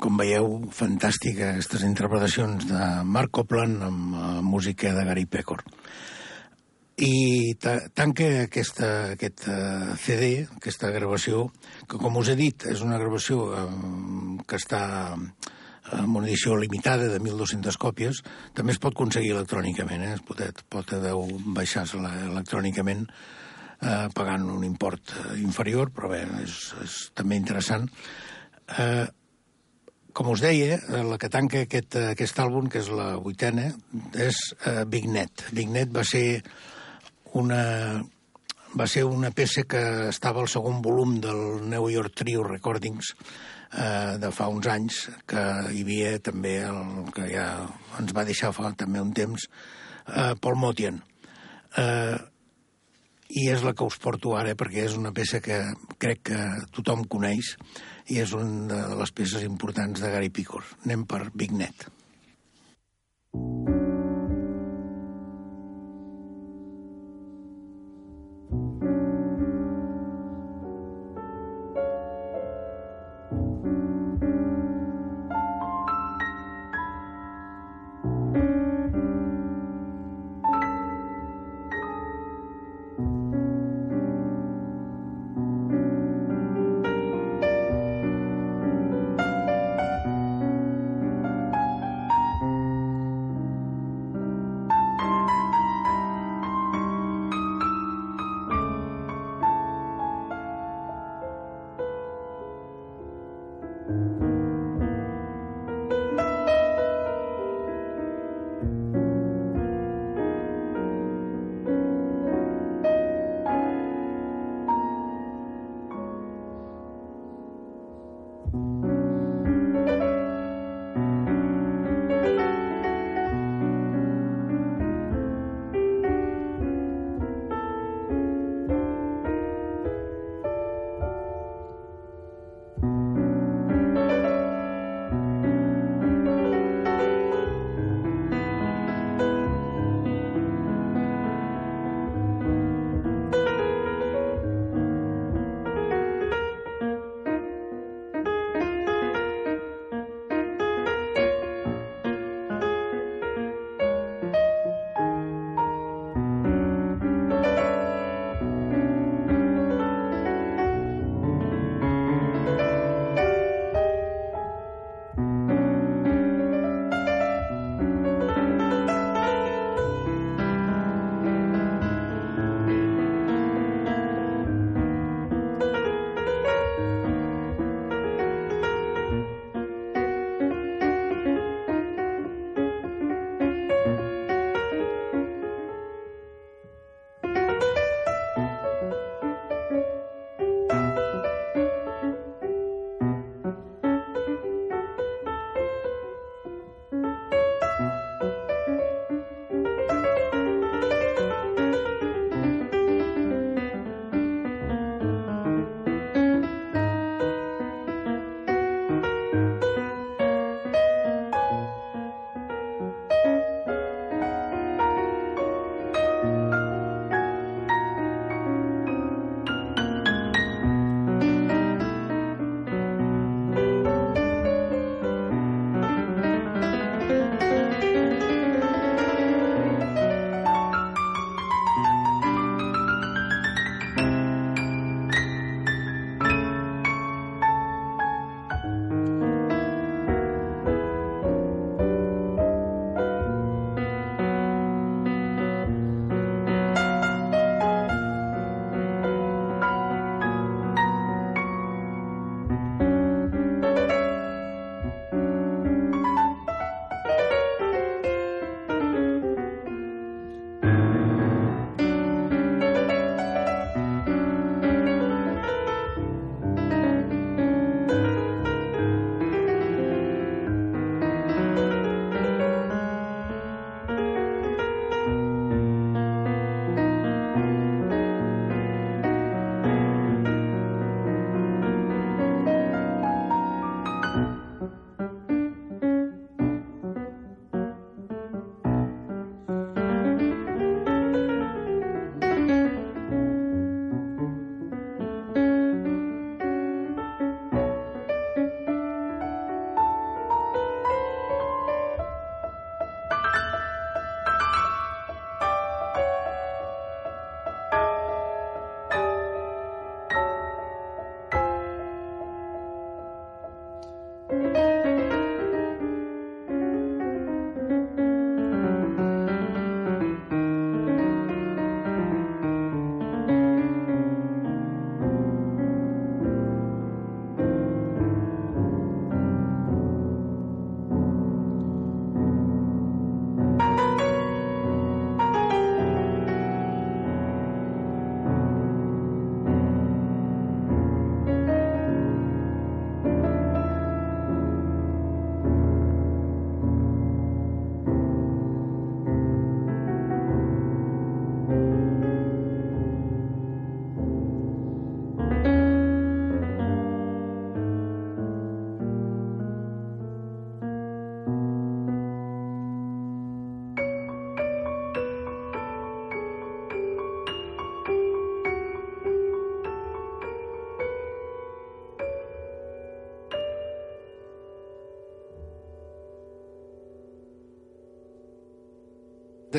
Com 0.00 0.16
veieu, 0.16 0.46
fantàstica 0.72 1.50
aquestes 1.52 1.84
interpretacions 1.84 2.64
de 2.70 2.84
Mark 3.04 3.34
Copland 3.36 3.84
amb 3.84 4.16
uh, 4.16 4.30
música 4.44 4.94
de 4.96 5.04
Gary 5.04 5.26
Pecor. 5.28 5.60
I 7.00 7.54
ta 7.60 7.76
tanca 7.96 8.26
aquesta, 8.46 8.88
aquest 9.14 9.44
uh, 9.48 9.92
CD, 10.00 10.46
aquesta 10.56 10.90
gravació, 10.94 11.46
que 11.88 12.00
com 12.00 12.16
us 12.20 12.32
he 12.32 12.36
dit, 12.40 12.66
és 12.72 12.80
una 12.84 13.00
gravació 13.00 13.44
uh, 13.52 13.66
que 14.48 14.60
està 14.60 14.82
amb 15.90 16.16
una 16.16 16.28
edició 16.28 16.56
limitada 16.56 17.08
de 17.10 17.20
1.200 17.20 17.76
còpies, 17.80 18.22
també 18.56 18.72
es 18.72 18.80
pot 18.80 18.96
aconseguir 18.96 19.34
electrònicament, 19.34 20.04
eh? 20.06 20.16
es 20.16 20.24
pot, 20.24 20.64
pot 20.70 20.92
baixar-se 21.56 21.98
electrònicament 21.98 23.08
eh, 23.08 24.06
pagant 24.14 24.44
un 24.54 24.62
import 24.62 25.16
inferior, 25.40 25.90
però 25.96 26.12
bé, 26.12 26.20
és, 26.44 26.60
és 26.84 26.98
també 27.18 27.40
interessant. 27.40 27.88
Eh, 28.78 29.08
com 30.12 30.30
us 30.32 30.42
deia, 30.44 30.78
eh, 30.78 31.02
la 31.06 31.18
que 31.18 31.30
tanca 31.32 31.64
aquest, 31.66 31.96
eh, 31.96 32.10
aquest 32.14 32.38
àlbum, 32.42 32.68
que 32.70 32.80
és 32.82 32.88
la 32.94 33.12
vuitena, 33.22 33.68
és 34.14 34.38
uh, 34.66 34.84
Big 34.88 35.06
Net. 35.10 35.46
Big 35.56 35.70
Net 35.72 35.92
va 35.94 36.04
ser 36.06 36.42
una, 37.38 37.62
va 38.74 38.86
ser 38.86 39.04
una 39.04 39.30
peça 39.34 39.64
que 39.68 39.82
estava 40.08 40.42
al 40.42 40.50
segon 40.50 40.82
volum 40.82 41.18
del 41.22 41.68
New 41.70 41.88
York 41.90 42.14
Trio 42.22 42.44
Recordings 42.46 43.14
eh, 43.72 44.16
de 44.22 44.30
fa 44.34 44.48
uns 44.50 44.66
anys, 44.70 45.04
que 45.30 45.42
hi 45.74 45.84
havia 45.84 46.16
també 46.22 46.56
el 46.66 47.10
que 47.14 47.28
ja 47.30 47.46
ens 48.00 48.14
va 48.16 48.26
deixar 48.26 48.52
fa 48.56 48.72
també 48.78 49.02
un 49.02 49.12
temps, 49.16 49.46
eh, 50.06 50.34
Paul 50.40 50.58
Motian. 50.58 51.00
Eh, 51.78 52.18
I 53.30 53.46
és 53.52 53.62
la 53.62 53.74
que 53.78 53.86
us 53.86 54.00
porto 54.02 54.34
ara, 54.34 54.56
perquè 54.58 54.88
és 54.88 54.96
una 54.98 55.12
peça 55.14 55.38
que 55.44 55.60
crec 56.02 56.24
que 56.32 56.40
tothom 56.74 57.04
coneix, 57.06 57.54
i 58.10 58.18
és 58.18 58.34
una 58.34 58.82
de 58.90 58.98
les 58.98 59.14
peces 59.14 59.46
importants 59.46 60.02
de 60.02 60.10
Gary 60.10 60.32
Picor. 60.34 60.66
Anem 60.84 61.06
per 61.06 61.28
Big 61.34 61.54
Net. 61.54 61.86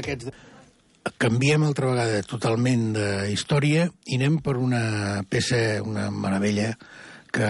D'aquests... 0.01 0.49
Canviem 1.17 1.63
altra 1.65 1.87
vegada 1.89 2.19
totalment 2.29 2.91
de 2.93 3.05
història 3.33 3.87
i 4.05 4.19
anem 4.19 4.35
per 4.45 4.53
una 4.61 5.23
peça, 5.25 5.81
una 5.81 6.11
meravella, 6.13 6.75
que 7.33 7.47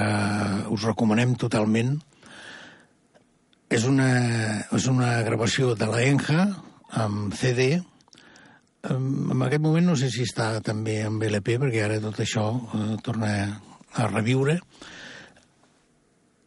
us 0.71 0.85
recomanem 0.87 1.33
totalment. 1.35 1.97
És 3.71 3.83
una, 3.87 4.07
és 4.71 4.87
una 4.87 5.17
gravació 5.27 5.73
de 5.75 5.89
la 5.91 5.99
Enja 6.07 6.47
amb 7.03 7.35
CD. 7.35 7.73
En 8.87 9.43
aquest 9.43 9.63
moment 9.63 9.91
no 9.91 9.97
sé 9.99 10.07
si 10.13 10.23
està 10.23 10.53
també 10.63 11.01
amb 11.03 11.23
LP, 11.27 11.57
perquè 11.59 11.83
ara 11.83 11.99
tot 12.03 12.23
això 12.23 12.47
eh, 12.55 12.95
torna 13.03 13.33
a 13.91 14.07
reviure. 14.07 14.61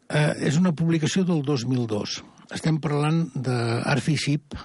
Eh, 0.09 0.31
és 0.49 0.57
una 0.57 0.73
publicació 0.73 1.29
del 1.29 1.45
2002. 1.45 2.23
Estem 2.57 2.81
parlant 2.81 3.27
d'Arfi 3.35 4.17
Ship 4.21 4.57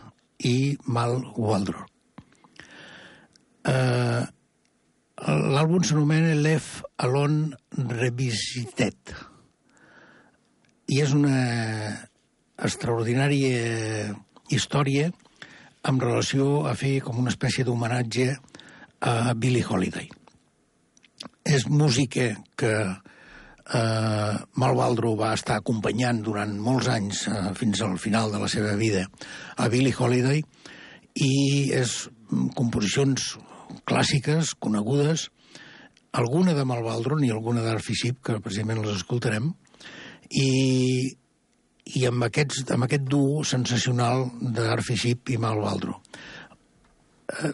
i 0.46 0.78
Mal 0.86 1.18
Waldron. 1.36 1.88
Eh, 3.68 4.24
L'àlbum 5.20 5.84
s'anomena 5.84 6.32
Left 6.40 6.86
Alone 7.04 7.58
Revisited 7.76 9.12
i 10.88 11.02
és 11.04 11.12
una 11.12 11.42
extraordinària 12.56 14.14
història 14.50 15.10
en 15.90 16.00
relació 16.00 16.64
a 16.72 16.74
fer 16.80 17.02
com 17.04 17.20
una 17.20 17.34
espècie 17.34 17.68
d'homenatge 17.68 18.32
a 19.12 19.34
Billie 19.36 19.68
Holiday. 19.68 20.08
És 21.44 21.68
música 21.68 22.32
que 22.56 22.74
Mal 23.70 24.76
Waldro 24.78 25.14
va 25.20 25.34
estar 25.38 25.60
acompanyant 25.60 26.24
durant 26.26 26.56
molts 26.58 26.88
anys, 26.90 27.28
eh, 27.30 27.52
fins 27.58 27.82
al 27.86 27.98
final 28.02 28.32
de 28.34 28.40
la 28.42 28.50
seva 28.50 28.74
vida, 28.80 29.06
a 29.58 29.70
Billie 29.70 29.94
Holiday, 29.94 30.42
i 31.16 31.34
és 31.76 32.10
composicions 32.58 33.36
clàssiques, 33.86 34.56
conegudes, 34.58 35.30
alguna 36.12 36.56
de 36.58 36.66
Malvaldron 36.66 37.24
i 37.24 37.32
alguna 37.34 37.62
d'Arfisip, 37.66 38.24
que 38.26 38.40
precisament 38.42 38.82
les 38.82 38.98
escoltarem, 38.98 39.52
i, 40.30 40.50
i 41.94 42.06
amb, 42.10 42.26
aquests, 42.30 42.66
amb 42.74 42.88
aquest 42.88 43.06
duo 43.10 43.44
sensacional 43.46 44.28
d'Arfisip 44.42 45.34
i 45.34 45.38
Malvaldro. 45.42 46.00
Eh, 47.30 47.54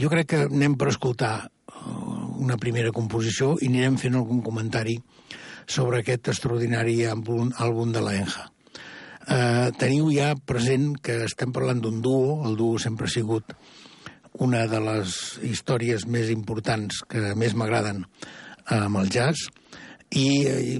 jo 0.00 0.12
crec 0.12 0.32
que 0.34 0.44
anem 0.48 0.76
per 0.76 0.90
escoltar 0.92 1.34
eh, 1.46 2.17
una 2.38 2.58
primera 2.60 2.92
composició 2.94 3.56
i 3.60 3.68
anirem 3.68 3.98
fent 4.00 4.16
algun 4.18 4.40
comentari 4.46 4.96
sobre 5.68 6.00
aquest 6.00 6.30
extraordinari 6.32 7.02
àlbum, 7.10 7.52
àlbum 7.58 7.92
de 7.92 8.02
l'Enja. 8.04 8.46
Eh, 9.28 9.68
teniu 9.76 10.08
ja 10.14 10.32
present 10.48 10.94
que 11.04 11.18
estem 11.26 11.52
parlant 11.52 11.82
d'un 11.84 12.00
duo, 12.00 12.40
el 12.48 12.56
duo 12.56 12.78
sempre 12.80 13.06
ha 13.06 13.12
sigut 13.12 13.52
una 14.38 14.64
de 14.70 14.80
les 14.80 15.14
històries 15.44 16.06
més 16.06 16.30
importants 16.32 17.02
que 17.10 17.34
més 17.36 17.56
m'agraden 17.58 18.04
amb 18.72 19.00
el 19.02 19.10
jazz 19.12 19.48
i, 20.16 20.28
i 20.48 20.76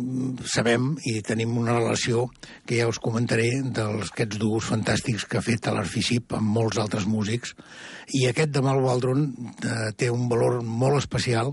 sabem 0.48 0.94
i 1.04 1.18
tenim 1.26 1.56
una 1.60 1.74
relació 1.76 2.26
que 2.66 2.78
ja 2.78 2.88
us 2.88 3.00
comentaré 3.02 3.48
dels 3.62 4.12
aquests 4.12 4.38
duos 4.40 4.68
fantàstics 4.70 5.26
que 5.28 5.40
ha 5.40 5.44
fet 5.44 5.68
l'Arficip 5.68 6.32
amb 6.38 6.48
molts 6.56 6.80
altres 6.80 7.04
músics 7.04 7.52
i 8.16 8.24
aquest 8.28 8.54
de 8.54 8.62
Mal 8.64 8.80
Waldron 8.80 9.26
eh, 9.28 9.90
té 9.96 10.08
un 10.08 10.28
valor 10.32 10.62
molt 10.64 11.02
especial 11.02 11.52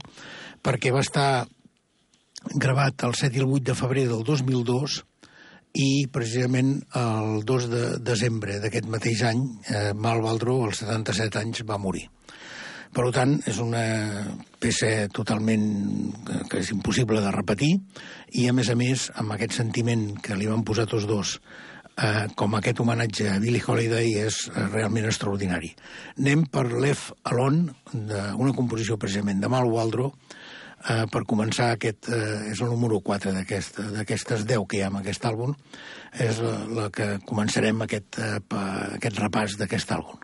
perquè 0.64 0.94
va 0.96 1.04
estar 1.04 1.46
gravat 2.56 3.04
el 3.04 3.18
7 3.18 3.36
i 3.36 3.44
el 3.44 3.52
8 3.52 3.68
de 3.72 3.78
febrer 3.78 4.08
del 4.08 4.24
2002 4.24 5.02
i 5.76 6.08
precisament 6.08 6.78
el 6.96 7.42
2 7.44 7.70
de 7.72 7.86
desembre 8.00 8.62
d'aquest 8.64 8.88
mateix 8.88 9.26
any, 9.28 9.42
eh, 9.68 9.92
Mal 9.94 10.22
Valdró, 10.24 10.62
als 10.64 10.80
77 10.86 11.42
anys, 11.42 11.66
va 11.68 11.82
morir. 11.82 12.08
Per 12.96 13.10
tant, 13.12 13.34
és 13.44 13.58
una 13.60 13.84
peça 14.64 14.88
totalment 15.12 15.66
que 16.48 16.62
és 16.62 16.70
impossible 16.72 17.20
de 17.20 17.32
repetir 17.36 17.74
i, 17.76 18.46
a 18.48 18.54
més 18.56 18.70
a 18.72 18.76
més, 18.80 19.10
amb 19.20 19.36
aquest 19.36 19.58
sentiment 19.58 20.14
que 20.24 20.38
li 20.40 20.48
van 20.48 20.64
posar 20.64 20.86
tots 20.88 21.04
dos, 21.10 21.34
eh, 22.00 22.28
com 22.40 22.56
aquest 22.56 22.80
homenatge 22.80 23.28
a 23.34 23.40
Billie 23.44 23.64
Holiday 23.68 24.14
és 24.24 24.38
eh, 24.48 24.68
realment 24.72 25.10
extraordinari. 25.10 25.74
Anem 26.16 26.46
per 26.52 26.70
Left 26.72 27.12
Alone, 27.32 27.74
una 27.92 28.56
composició 28.56 28.96
precisament 29.02 29.44
de 29.44 29.52
Mal 29.52 29.68
Waldro, 29.72 30.14
eh, 30.88 31.04
per 31.12 31.26
començar, 31.28 31.74
aquest 31.76 32.08
eh, 32.08 32.52
és 32.54 32.62
el 32.62 32.72
número 32.72 33.02
4 33.04 33.34
d'aquestes 33.36 34.00
aquest, 34.06 34.32
10 34.54 34.70
que 34.70 34.80
hi 34.80 34.86
ha 34.86 34.92
en 34.94 35.02
aquest 35.02 35.28
àlbum, 35.28 35.52
és 36.16 36.40
la, 36.44 36.56
la 36.80 36.88
que 36.96 37.18
començarem 37.28 37.84
aquest, 37.84 38.22
eh, 38.24 38.40
aquest 39.02 39.20
repàs 39.20 39.60
d'aquest 39.60 39.92
àlbum. 40.00 40.24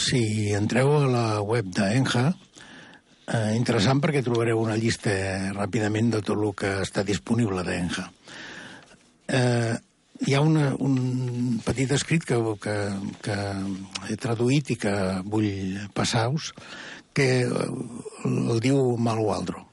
Si 0.00 0.52
entreu 0.56 0.92
a 0.96 1.06
la 1.10 1.26
web 1.44 1.68
d'Enja, 1.74 2.28
uh, 2.32 3.50
interessant 3.56 4.00
perquè 4.00 4.22
trobareu 4.24 4.60
una 4.62 4.76
llista 4.80 5.12
ràpidament 5.52 6.12
de 6.14 6.20
tot 6.24 6.38
el 6.38 6.52
que 6.56 6.70
està 6.84 7.04
disponible 7.04 7.64
d'Enja. 7.66 8.06
Uh, 9.32 9.74
hi 10.22 10.36
ha 10.36 10.40
una, 10.44 10.70
un 10.78 11.60
petit 11.66 11.90
escrit 11.92 12.24
que, 12.24 12.38
que, 12.62 12.76
que 13.24 13.38
he 14.08 14.16
traduït 14.22 14.72
i 14.72 14.78
que 14.80 14.94
vull 15.26 15.78
passar-vos, 15.96 16.52
que 17.12 17.28
el 17.44 18.62
diu 18.64 18.96
Mal 18.96 19.20
Waldro. 19.20 19.66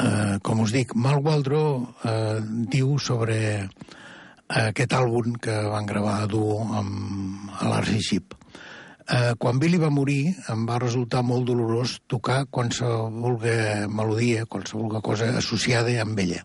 Uh, 0.00 0.38
com 0.46 0.62
us 0.64 0.72
dic, 0.72 0.94
Mal 0.96 1.20
Waldro 1.20 1.64
uh, 1.82 2.38
diu 2.72 2.96
sobre 3.02 3.40
aquest 4.50 4.94
àlbum 4.96 5.36
que 5.42 5.56
van 5.68 5.86
gravar 5.86 6.22
a 6.22 6.30
duo 6.30 6.62
amb 6.80 7.58
l'Arcy 7.68 8.00
Ship 8.02 8.39
Eh, 9.10 9.34
quan 9.42 9.58
Billy 9.58 9.78
va 9.82 9.90
morir, 9.90 10.36
em 10.52 10.60
va 10.68 10.78
resultar 10.78 11.24
molt 11.26 11.48
dolorós 11.48 11.96
tocar 12.06 12.44
qualsevol 12.46 13.40
melodia, 13.90 14.44
qualsevol 14.46 15.00
cosa 15.02 15.32
associada 15.40 15.96
amb 16.02 16.18
ella. 16.22 16.44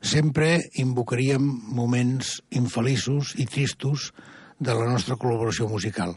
Sempre 0.00 0.70
invocaríem 0.80 1.42
moments 1.76 2.38
infeliços 2.50 3.34
i 3.36 3.44
tristos 3.44 4.12
de 4.58 4.72
la 4.72 4.86
nostra 4.88 5.18
col·laboració 5.20 5.68
musical. 5.68 6.16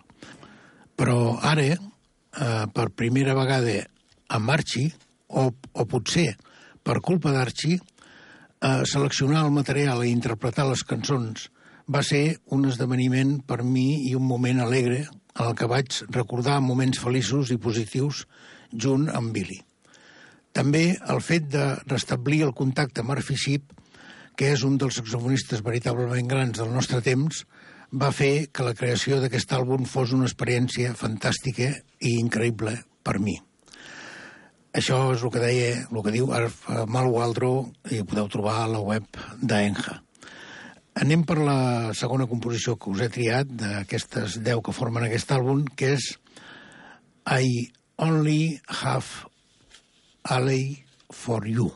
Però 0.95 1.36
ara, 1.43 1.67
eh, 1.76 2.65
per 2.71 2.95
primera 2.95 3.36
vegada 3.36 3.84
amb 4.30 4.49
Archie, 4.55 4.93
o, 5.28 5.51
o 5.51 5.86
potser 5.86 6.38
per 6.84 7.01
culpa 7.01 7.36
d'Archie, 7.36 7.82
eh, 7.82 8.86
seleccionar 8.88 9.43
el 9.43 9.51
material 9.51 10.05
i 10.05 10.15
interpretar 10.15 10.69
les 10.69 10.88
cançons 10.88 11.49
va 11.91 12.01
ser 12.01 12.39
un 12.55 12.63
esdeveniment 12.65 13.41
per 13.45 13.61
mi 13.63 14.07
i 14.07 14.15
un 14.15 14.23
moment 14.23 14.63
alegre 14.63 15.03
en 15.36 15.49
el 15.49 15.55
que 15.59 15.67
vaig 15.67 16.01
recordar 16.15 16.61
moments 16.63 16.99
feliços 17.03 17.51
i 17.51 17.59
positius 17.61 18.25
junt 18.71 19.09
amb 19.11 19.33
Billy. 19.36 19.59
També 20.55 20.95
el 21.11 21.19
fet 21.19 21.49
de 21.51 21.65
restablir 21.91 22.45
el 22.45 22.53
contacte 22.55 23.03
amb 23.03 23.11
Murphy 23.11 23.36
Ship, 23.36 23.73
que 24.39 24.51
és 24.55 24.63
un 24.67 24.77
dels 24.79 24.99
saxofonistes 24.99 25.63
veritablement 25.63 26.27
grans 26.31 26.59
del 26.59 26.71
nostre 26.71 27.01
temps, 27.03 27.43
va 27.91 28.11
fer 28.15 28.47
que 28.51 28.63
la 28.63 28.75
creació 28.75 29.19
d'aquest 29.21 29.51
àlbum 29.55 29.83
fos 29.88 30.13
una 30.15 30.27
experiència 30.27 30.95
fantàstica 30.95 31.69
i 31.99 32.15
increïble 32.19 32.77
per 33.03 33.19
mi. 33.19 33.36
Això 34.75 34.97
és 35.13 35.21
el 35.23 35.31
que 35.31 35.43
deia, 35.43 35.69
el 35.88 36.01
que 36.03 36.11
diu 36.11 36.27
Mal 36.91 37.07
Waldro, 37.11 37.51
i 37.91 38.01
podeu 38.03 38.27
trobar 38.31 38.57
a 38.63 38.71
la 38.71 38.81
web 38.83 39.05
d'Enja. 39.39 40.01
Anem 40.96 41.26
per 41.28 41.36
la 41.43 41.91
segona 42.00 42.24
composició 42.32 42.78
que 42.80 42.88
us 42.93 43.02
he 43.04 43.10
triat, 43.12 43.50
d'aquestes 43.60 44.38
deu 44.46 44.62
que 44.64 44.76
formen 44.76 45.04
aquest 45.04 45.34
àlbum, 45.36 45.66
que 45.76 45.89
és 45.98 46.06
I 47.28 47.66
Only 48.00 48.62
Have 48.80 49.28
Alley 50.32 50.86
for 51.12 51.43
You. 51.52 51.68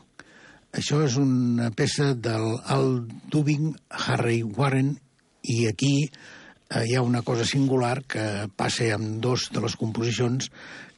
Això 0.72 1.02
és 1.04 1.20
una 1.20 1.68
peça 1.76 2.14
del 2.16 2.48
Al 2.64 2.90
Dubing 3.28 3.74
Harry 4.08 4.40
Warren 4.44 4.96
i 5.44 5.66
aquí 5.68 5.94
eh, 6.08 6.86
hi 6.86 6.96
ha 6.96 7.04
una 7.04 7.26
cosa 7.28 7.44
singular 7.44 7.98
que 8.08 8.48
passa 8.56 8.94
amb 8.96 9.18
dos 9.20 9.50
de 9.52 9.68
les 9.68 9.76
composicions, 9.76 10.48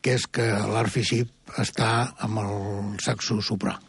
que 0.01 0.19
és 0.19 0.29
que 0.29 0.45
l'Arfiship 0.45 1.57
està 1.57 2.11
amb 2.21 2.43
el 2.45 2.99
saxo 3.01 3.41
soprà. 3.41 3.79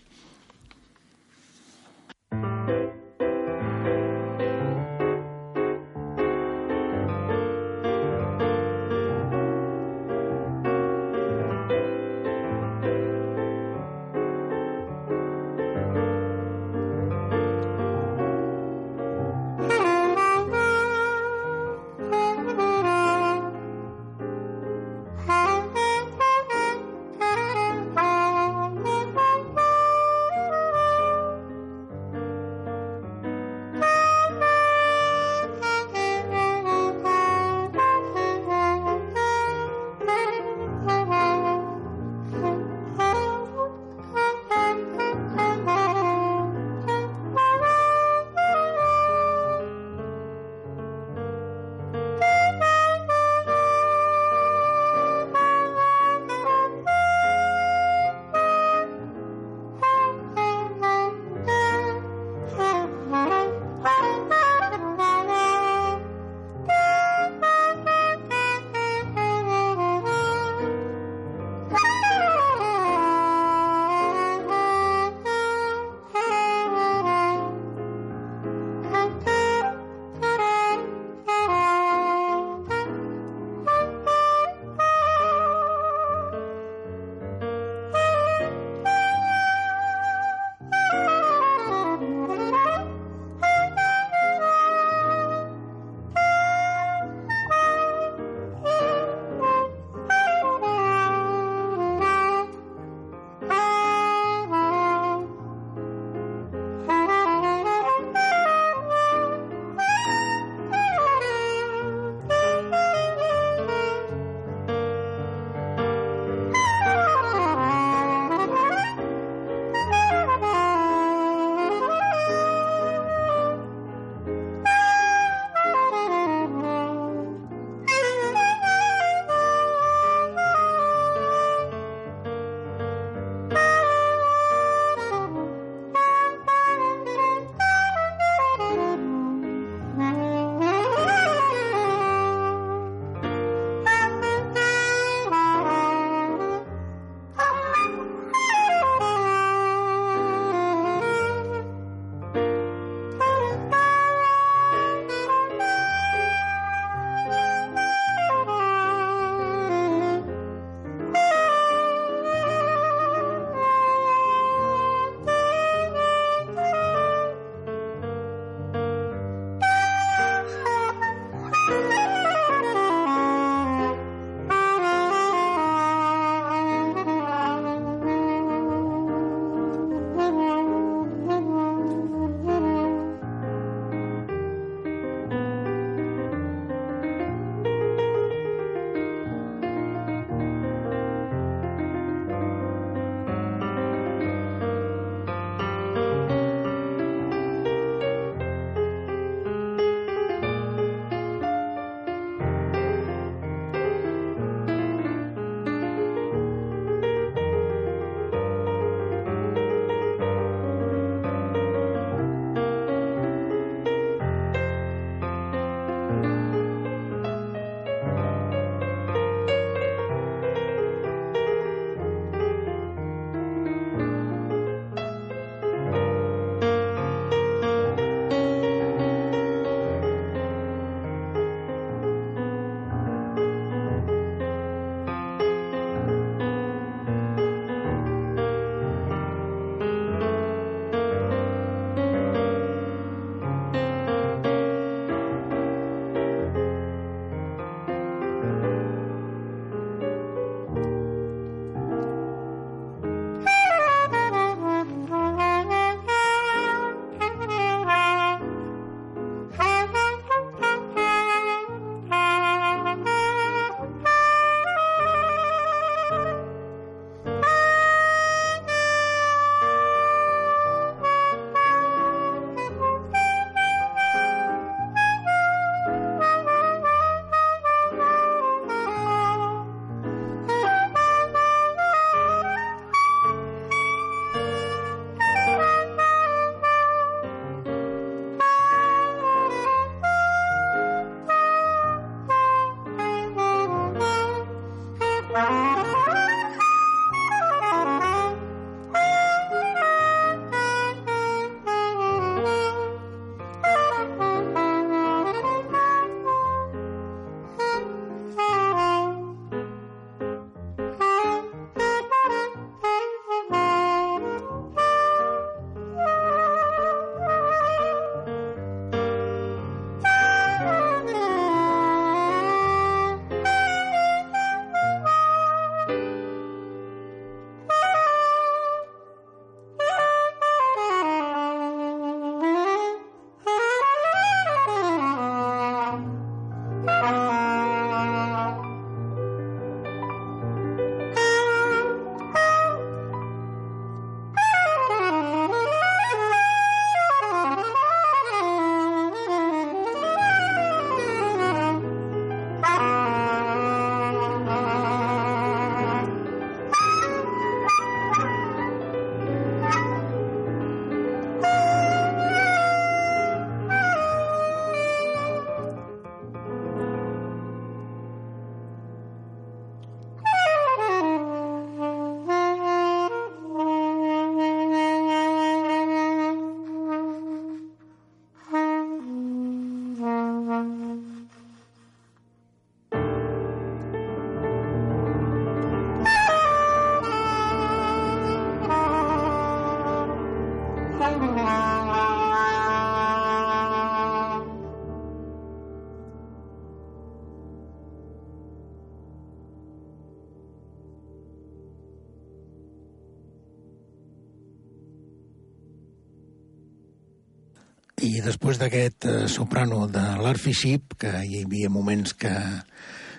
I 408.13 408.21
després 408.21 408.59
d'aquest 408.61 409.07
eh, 409.09 409.13
soprano 409.31 409.87
de 409.89 410.03
l'Arfi 410.21 410.53
que 411.01 411.13
hi 411.25 411.45
havia 411.45 411.71
moments 411.73 412.13
que 412.13 412.33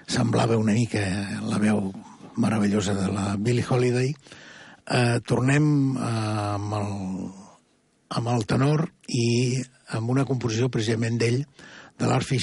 semblava 0.06 0.60
una 0.60 0.76
mica 0.76 1.02
la 1.42 1.58
veu 1.58 1.88
meravellosa 2.38 2.94
de 2.94 3.08
la 3.10 3.36
Billie 3.38 3.66
Holiday, 3.66 4.12
eh, 4.14 5.18
tornem 5.26 5.98
eh, 5.98 6.12
amb, 6.60 6.76
el, 6.78 6.94
amb 8.20 8.32
el 8.36 8.46
tenor 8.46 8.86
i 9.08 9.64
amb 9.98 10.14
una 10.14 10.26
composició 10.30 10.70
precisament 10.70 11.18
d'ell, 11.18 11.42
de 11.98 12.10
l'Arfi 12.10 12.38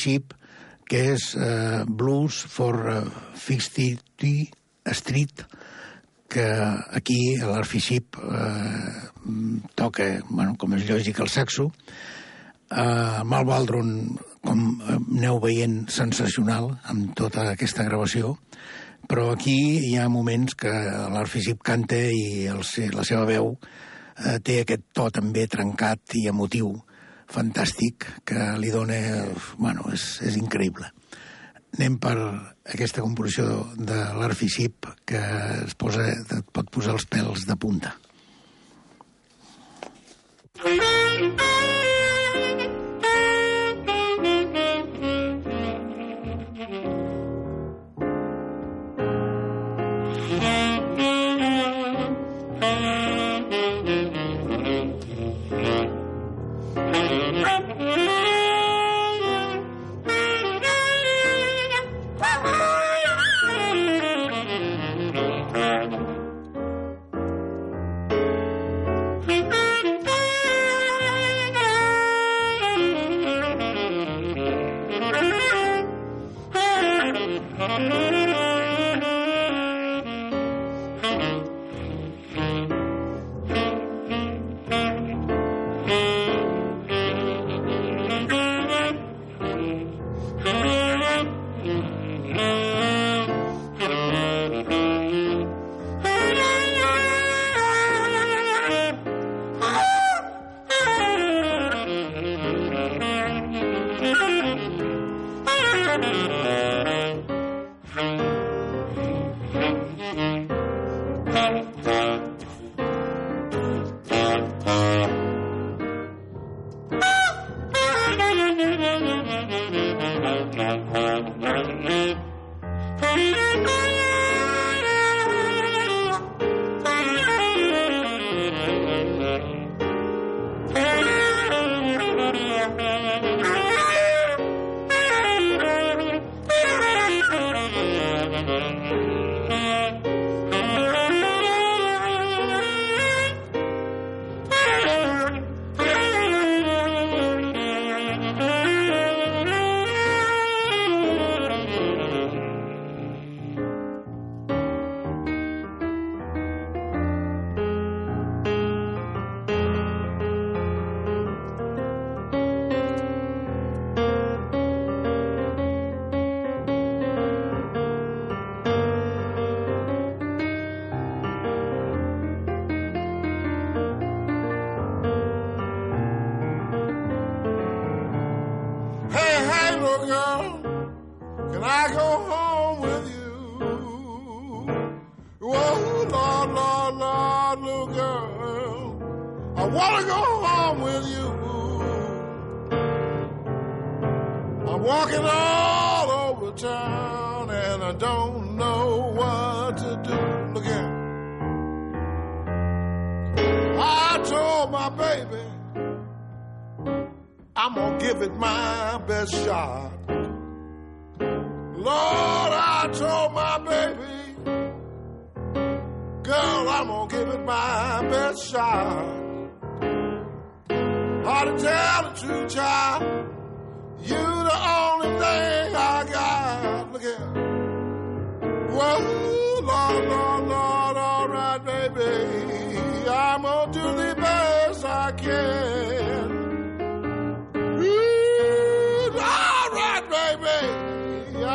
que 0.90 1.04
és 1.14 1.34
eh, 1.36 1.84
Blues 1.86 2.42
for 2.50 2.80
eh, 2.90 3.02
50 3.46 4.94
Street, 4.96 5.44
que 6.30 6.46
aquí 6.98 7.36
l'Arfi 7.38 7.82
eh, 7.94 8.00
toca, 9.76 10.16
bueno, 10.30 10.56
com 10.56 10.74
és 10.74 10.88
lògic, 10.88 11.20
el 11.20 11.28
saxo, 11.28 11.70
Uh, 12.70 13.24
Mal 13.26 13.44
Baldron, 13.48 14.18
com 14.46 14.60
aneu 14.94 15.40
veient, 15.42 15.88
sensacional 15.90 16.70
amb 16.92 17.16
tota 17.18 17.48
aquesta 17.50 17.82
gravació, 17.88 18.36
però 19.10 19.32
aquí 19.34 19.56
hi 19.88 19.96
ha 19.98 20.06
moments 20.12 20.54
que 20.54 20.70
l'Arfisip 21.10 21.64
canta 21.66 21.98
i 21.98 22.46
el, 22.52 22.62
la 22.94 23.06
seva 23.08 23.24
veu 23.26 23.50
uh, 23.56 24.36
té 24.46 24.60
aquest 24.62 24.86
to 24.94 25.08
també 25.10 25.48
trencat 25.50 26.14
i 26.14 26.28
emotiu 26.30 26.76
fantàstic 27.30 28.06
que 28.26 28.52
li 28.62 28.70
dona... 28.70 29.00
Bueno, 29.58 29.90
és, 29.94 30.20
és 30.26 30.38
increïble. 30.38 30.90
Anem 31.78 31.98
per 32.02 32.14
aquesta 32.70 33.02
composició 33.02 33.64
de 33.78 33.98
l'Arfisip 34.18 34.90
que 35.06 35.22
es 35.66 35.74
posa, 35.78 36.06
et 36.06 36.54
pot 36.54 36.70
posar 36.70 36.94
els 36.98 37.06
pèls 37.10 37.46
de 37.50 37.58
punta. 37.58 37.94
Lord, 40.60 41.59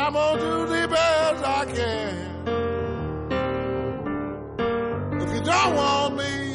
I'm 0.06 0.12
gonna 0.12 0.40
do 0.40 0.66
the 0.68 0.86
best 0.86 1.44
I 1.44 1.64
can. 1.64 2.14
If 5.20 5.34
you 5.34 5.40
don't 5.40 5.74
want 5.74 6.16
me, 6.16 6.52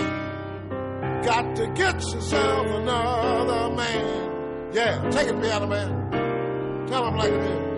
got 1.25 1.55
to 1.57 1.67
get 1.75 1.95
yourself 1.95 2.67
another 2.67 3.75
man. 3.75 4.71
Yeah, 4.71 5.09
take 5.09 5.27
it, 5.27 5.41
piano 5.41 5.67
man. 5.67 6.87
Tell 6.87 7.05
him 7.07 7.17
like 7.17 7.33
it 7.33 7.41
is. 7.41 7.70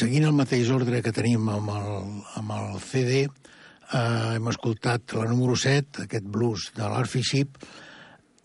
Seguint 0.00 0.24
el 0.24 0.36
mateix 0.36 0.70
ordre 0.72 1.02
que 1.04 1.12
tenim 1.12 1.48
amb 1.52 1.70
el, 1.74 1.94
amb 2.40 2.52
el 2.56 2.76
CD, 2.80 3.24
eh, 3.26 4.00
hem 4.36 4.48
escoltat 4.48 5.12
la 5.18 5.26
número 5.28 5.56
7, 5.58 6.06
aquest 6.06 6.28
blues 6.36 6.70
de 6.76 6.88
l'Arfiship, 6.88 7.58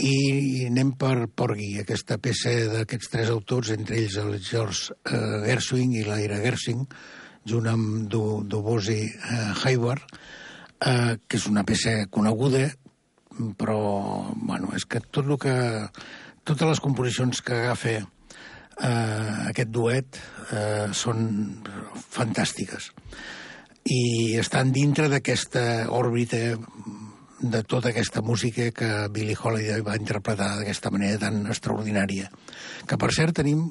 i 0.04 0.66
anem 0.68 0.92
per 1.00 1.30
Porgy, 1.32 1.78
aquesta 1.80 2.18
peça 2.20 2.52
d'aquests 2.74 3.12
tres 3.14 3.32
autors, 3.32 3.72
entre 3.72 4.02
ells 4.02 4.18
el 4.20 4.36
George 4.44 4.98
eh, 5.08 5.46
Gershwin 5.46 5.94
i 5.96 6.04
l'Aira 6.04 6.42
Gershwin, 6.44 6.84
junt 7.48 7.70
amb 7.72 8.10
Du, 8.12 8.24
Dubosi 8.44 9.00
eh, 9.06 9.54
Hayward, 9.64 10.18
eh, 10.82 11.16
que 11.24 11.40
és 11.40 11.48
una 11.48 11.64
peça 11.64 12.02
coneguda, 12.12 12.68
però, 13.60 13.80
bueno, 14.36 14.74
és 14.76 14.88
que 14.88 15.04
tot 15.08 15.24
el 15.24 15.40
que... 15.40 15.56
Totes 16.46 16.68
les 16.70 16.78
composicions 16.78 17.40
que 17.42 17.56
agafa 17.58 17.96
eh, 18.82 19.50
aquest 19.52 19.72
duet 19.72 20.20
eh, 20.52 20.92
són 20.94 21.28
fantàstiques 22.16 22.92
i 23.86 24.36
estan 24.42 24.72
dintre 24.74 25.08
d'aquesta 25.12 25.92
òrbita 25.94 26.58
de 27.40 27.62
tota 27.64 27.92
aquesta 27.92 28.24
música 28.26 28.72
que 28.72 28.90
Billie 29.14 29.38
Holiday 29.38 29.84
va 29.86 29.98
interpretar 30.00 30.56
d'aquesta 30.58 30.90
manera 30.90 31.20
tan 31.22 31.44
extraordinària. 31.46 32.32
Que, 32.88 32.98
per 32.98 33.12
cert, 33.14 33.36
tenim, 33.38 33.68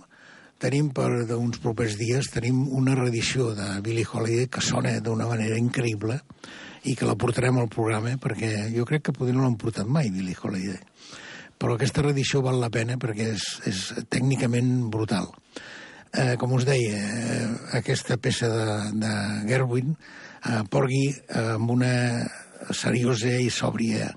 tenim 0.63 0.93
per 0.95 1.09
uns 1.35 1.59
propers 1.59 1.97
dies 1.99 2.31
tenim 2.31 2.63
una 2.71 2.95
reedició 2.95 3.51
de 3.59 3.81
Billie 3.83 4.07
Holiday 4.07 4.47
que 4.47 4.63
sona 4.63 5.01
d'una 5.01 5.27
manera 5.27 5.59
increïble 5.59 6.21
i 6.85 6.95
que 6.95 7.09
la 7.09 7.19
portarem 7.19 7.59
al 7.59 7.73
programa 7.73 8.15
perquè 8.21 8.69
jo 8.77 8.87
crec 8.87 9.09
que 9.09 9.17
potser 9.17 9.35
no 9.35 9.43
l'han 9.43 9.59
portat 9.59 9.89
mai, 9.89 10.13
Billie 10.15 10.37
Holiday 10.39 10.79
però 11.59 11.77
aquesta 11.77 12.05
reedició 12.05 12.43
val 12.45 12.61
la 12.63 12.71
pena 12.73 12.99
perquè 13.01 13.31
és, 13.35 13.47
és 13.71 13.81
tècnicament 14.13 14.91
brutal. 14.93 15.31
Eh, 16.15 16.35
com 16.39 16.53
us 16.55 16.67
deia, 16.67 16.99
eh, 16.99 17.47
aquesta 17.81 18.19
peça 18.23 18.51
de, 18.53 18.67
de 19.03 19.15
Gerwin 19.49 19.95
eh, 19.95 20.61
porgui 20.71 21.09
eh, 21.11 21.49
amb 21.57 21.75
una 21.75 21.95
seriosa 22.71 23.35
i 23.43 23.51
sòbria 23.51 24.13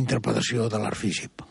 interpretació 0.00 0.68
de 0.70 0.82
l'Arfíship. 0.82 1.48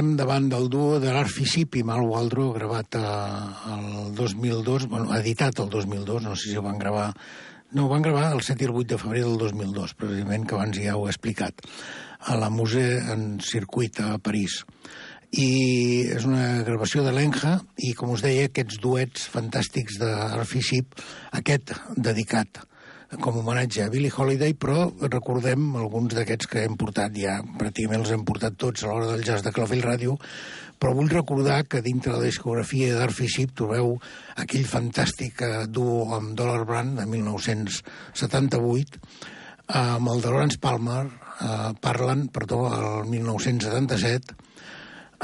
Estem 0.00 0.16
davant 0.16 0.46
del 0.48 0.70
duo 0.72 0.96
de 0.96 1.10
l'Arfisip 1.12 1.74
i 1.76 1.82
Mal 1.84 2.00
Waldro, 2.08 2.46
gravat 2.54 2.96
eh, 2.96 3.00
el 3.68 4.14
2002, 4.16 4.86
bueno, 4.88 5.10
editat 5.12 5.60
el 5.60 5.68
2002, 5.68 6.22
no 6.24 6.32
sé 6.36 6.48
si 6.48 6.56
ho 6.56 6.62
van 6.64 6.78
gravar... 6.80 7.10
No, 7.76 7.84
ho 7.84 7.90
van 7.90 8.00
gravar 8.00 8.30
el 8.32 8.40
7 8.40 8.64
i 8.64 8.68
el 8.70 8.72
8 8.72 8.88
de 8.94 8.98
febrer 9.02 9.26
del 9.26 9.36
2002, 9.36 9.92
precisament, 10.00 10.46
que 10.48 10.56
abans 10.56 10.80
ja 10.80 10.96
ho 10.96 11.04
he 11.04 11.12
explicat, 11.12 11.60
a 12.32 12.38
la 12.40 12.48
Muse 12.48 12.86
en 13.12 13.26
circuit 13.44 14.00
a 14.00 14.16
París. 14.24 14.62
I 15.36 15.50
és 16.16 16.24
una 16.24 16.64
gravació 16.64 17.04
de 17.04 17.12
l'Enja, 17.12 17.58
i 17.76 17.92
com 17.92 18.16
us 18.16 18.24
deia, 18.24 18.48
aquests 18.48 18.80
duets 18.80 19.28
fantàstics 19.28 20.00
d'Arfisip, 20.00 20.96
aquest 21.42 21.76
dedicat 22.00 22.64
com 23.18 23.34
a 23.34 23.40
homenatge 23.40 23.82
a 23.82 23.90
Billie 23.90 24.12
Holiday, 24.14 24.54
però 24.54 24.86
recordem 25.02 25.72
alguns 25.74 26.14
d'aquests 26.14 26.46
que 26.46 26.62
hem 26.62 26.76
portat 26.78 27.16
ja, 27.18 27.40
pràcticament 27.58 28.04
els 28.04 28.12
hem 28.14 28.22
portat 28.26 28.54
tots 28.60 28.84
a 28.84 28.90
l'hora 28.92 29.10
del 29.10 29.24
jazz 29.26 29.42
de 29.42 29.50
Calafell 29.54 29.82
Ràdio, 29.82 30.14
però 30.80 30.94
vull 30.94 31.10
recordar 31.10 31.64
que 31.66 31.82
dintre 31.82 32.14
la 32.14 32.22
discografia 32.22 32.94
d'Arfi 32.94 33.26
Ship 33.28 33.50
trobeu 33.56 33.96
aquell 34.38 34.68
fantàstic 34.68 35.42
eh, 35.42 35.50
duo 35.66 36.06
amb 36.16 36.36
Dollar 36.38 36.62
Brand 36.68 37.02
de 37.02 37.08
1978, 37.10 39.02
amb 39.80 40.14
el 40.14 40.22
de 40.22 40.30
Lawrence 40.30 40.62
Palmer, 40.62 41.04
eh, 41.10 41.70
parlen, 41.82 42.28
perdó, 42.32 42.62
el 42.78 43.10
1977, 43.10 44.38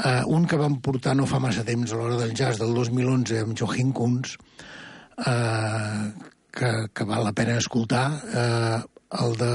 eh, 0.03 0.23
un 0.27 0.45
que 0.45 0.59
vam 0.59 0.81
portar 0.83 1.15
no 1.15 1.25
fa 1.25 1.39
massa 1.39 1.63
temps 1.63 1.93
a 1.93 2.01
l'hora 2.01 2.19
del 2.19 2.35
jazz 2.35 2.59
del 2.59 2.75
2011 2.75 3.45
amb 3.47 3.57
Joachim 3.57 3.95
Kunz, 3.95 4.35
eh, 5.23 6.35
que, 6.57 6.71
que 6.93 7.05
val 7.05 7.23
la 7.27 7.33
pena 7.37 7.57
escoltar, 7.61 8.07
eh, 8.33 8.79
el 9.21 9.37
de 9.39 9.51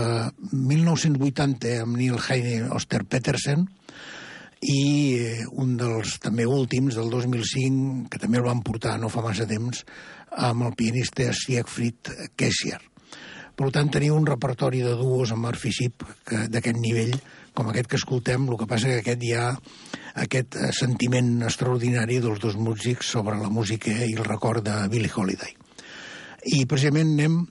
1980 0.53 1.75
amb 1.83 1.99
Neil 1.99 2.19
Heine 2.23 2.71
Oster 2.73 3.03
Petersen, 3.05 3.67
i 4.63 4.83
eh, 5.19 5.43
un 5.59 5.75
dels 5.81 6.17
també 6.23 6.47
últims, 6.47 6.95
del 6.95 7.11
2005, 7.11 8.07
que 8.13 8.23
també 8.23 8.39
el 8.39 8.47
van 8.47 8.63
portar 8.63 8.95
no 9.03 9.11
fa 9.11 9.25
massa 9.25 9.49
temps, 9.51 9.83
amb 10.33 10.69
el 10.69 10.77
pianista 10.79 11.29
Siegfried 11.35 12.13
Kessier. 12.39 12.81
Per 13.59 13.69
tant, 13.75 13.91
teniu 13.93 14.15
un 14.17 14.25
repertori 14.27 14.81
de 14.81 14.95
duos 14.97 15.35
amb 15.35 15.45
Murphy 15.45 15.75
Ship 15.75 16.07
d'aquest 16.49 16.79
nivell, 16.81 17.19
com 17.53 17.69
aquest 17.69 17.91
que 17.91 17.99
escoltem, 18.01 18.47
el 18.49 18.57
que 18.57 18.69
passa 18.71 18.89
que 18.89 19.03
aquest 19.03 19.27
hi 19.27 19.35
ha 19.37 19.51
aquest 20.23 20.57
eh, 20.57 20.71
sentiment 20.77 21.35
extraordinari 21.49 22.21
dels 22.23 22.41
dos 22.41 22.57
músics 22.57 23.13
sobre 23.13 23.37
la 23.43 23.51
música 23.53 23.93
i 23.93 24.15
el 24.15 24.25
record 24.25 24.65
de 24.65 24.79
Billie 24.93 25.13
Holiday. 25.13 25.62
I 26.43 26.65
precisament 26.67 27.13
anem 27.15 27.43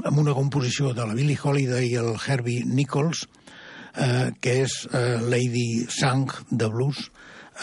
amb 0.00 0.18
una 0.18 0.34
composició 0.34 0.94
de 0.96 1.06
la 1.06 1.14
Billie 1.14 1.38
Holiday 1.38 1.92
i 1.92 1.96
el 2.00 2.16
Herbie 2.18 2.64
Nichols, 2.66 3.26
eh, 3.94 4.30
que 4.40 4.56
és 4.64 4.76
eh, 4.90 5.20
Lady 5.22 5.86
Sang 5.92 6.26
de 6.50 6.70
blues, 6.72 7.10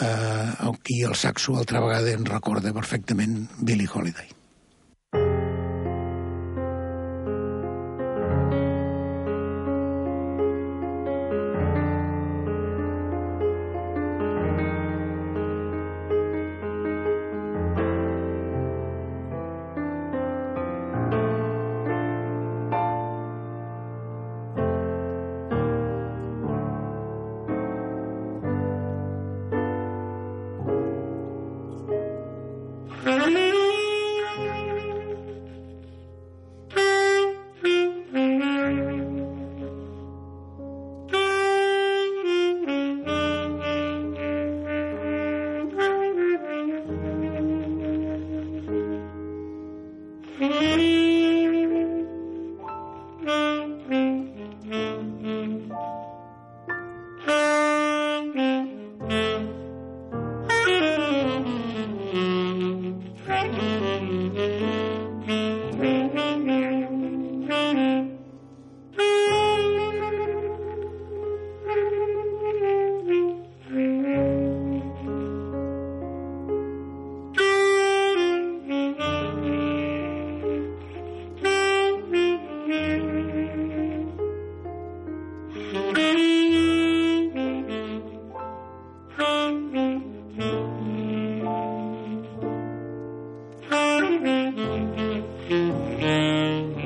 eh, 0.00 0.48
aquí 0.70 1.02
el 1.02 1.16
saxo 1.16 1.58
altra 1.58 1.84
vegada 1.84 2.16
en 2.16 2.24
recorda 2.24 2.72
perfectament 2.72 3.42
Billie 3.60 3.90
Holiday. 3.92 4.37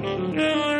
Mm-hmm. 0.02 0.71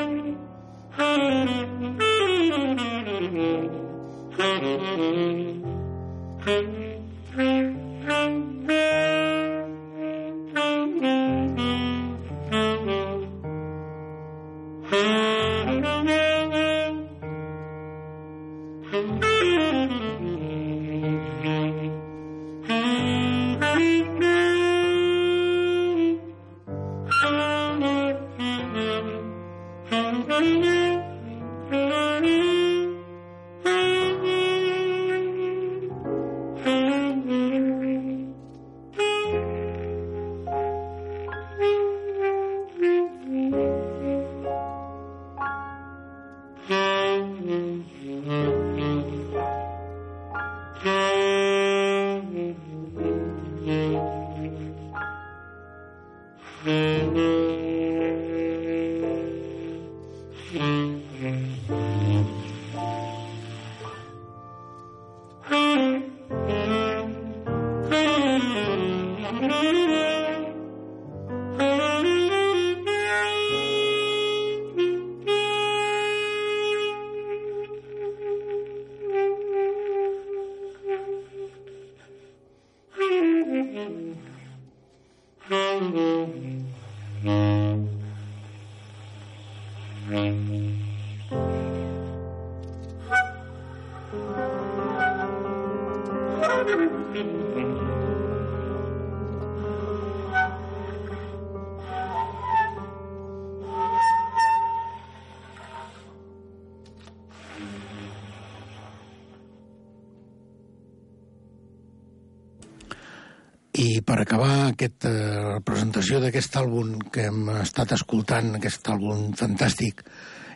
Aquesta 114.83 115.11
eh, 115.15 115.59
presentació 115.63 116.19
d'aquest 116.19 116.57
àlbum 116.59 116.97
que 117.15 117.29
hem 117.31 117.47
estat 117.61 117.93
escoltant, 117.95 118.57
aquest 118.57 118.89
àlbum 118.91 119.31
fantàstic 119.39 120.03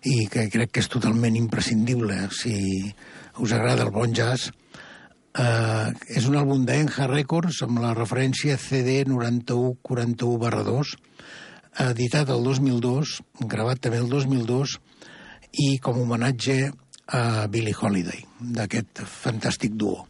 i 0.07 0.27
que 0.31 0.49
crec 0.51 0.73
que 0.75 0.83
és 0.83 0.91
totalment 0.91 1.37
imprescindible 1.39 2.17
si 2.35 2.57
us 3.39 3.53
agrada 3.55 3.87
el 3.87 3.93
bon 3.95 4.15
jazz, 4.17 4.51
eh, 5.39 5.93
és 6.19 6.27
un 6.27 6.39
àlbum 6.41 6.65
d'Enja 6.67 7.07
Records 7.07 7.63
amb 7.63 7.79
la 7.85 7.95
referència 7.95 8.59
CD 8.59 9.05
9141 9.07 10.43
barra 10.43 10.65
2, 10.67 10.97
editat 11.87 12.33
el 12.35 12.43
2002, 12.43 13.21
gravat 13.47 13.85
també 13.85 14.03
el 14.03 14.11
2002, 14.11 14.79
i 15.63 15.77
com 15.79 16.01
a 16.01 16.03
homenatge 16.03 16.73
a 17.15 17.47
Billie 17.47 17.77
Holiday, 17.79 18.25
d'aquest 18.41 19.05
fantàstic 19.07 19.79
duo. 19.79 20.09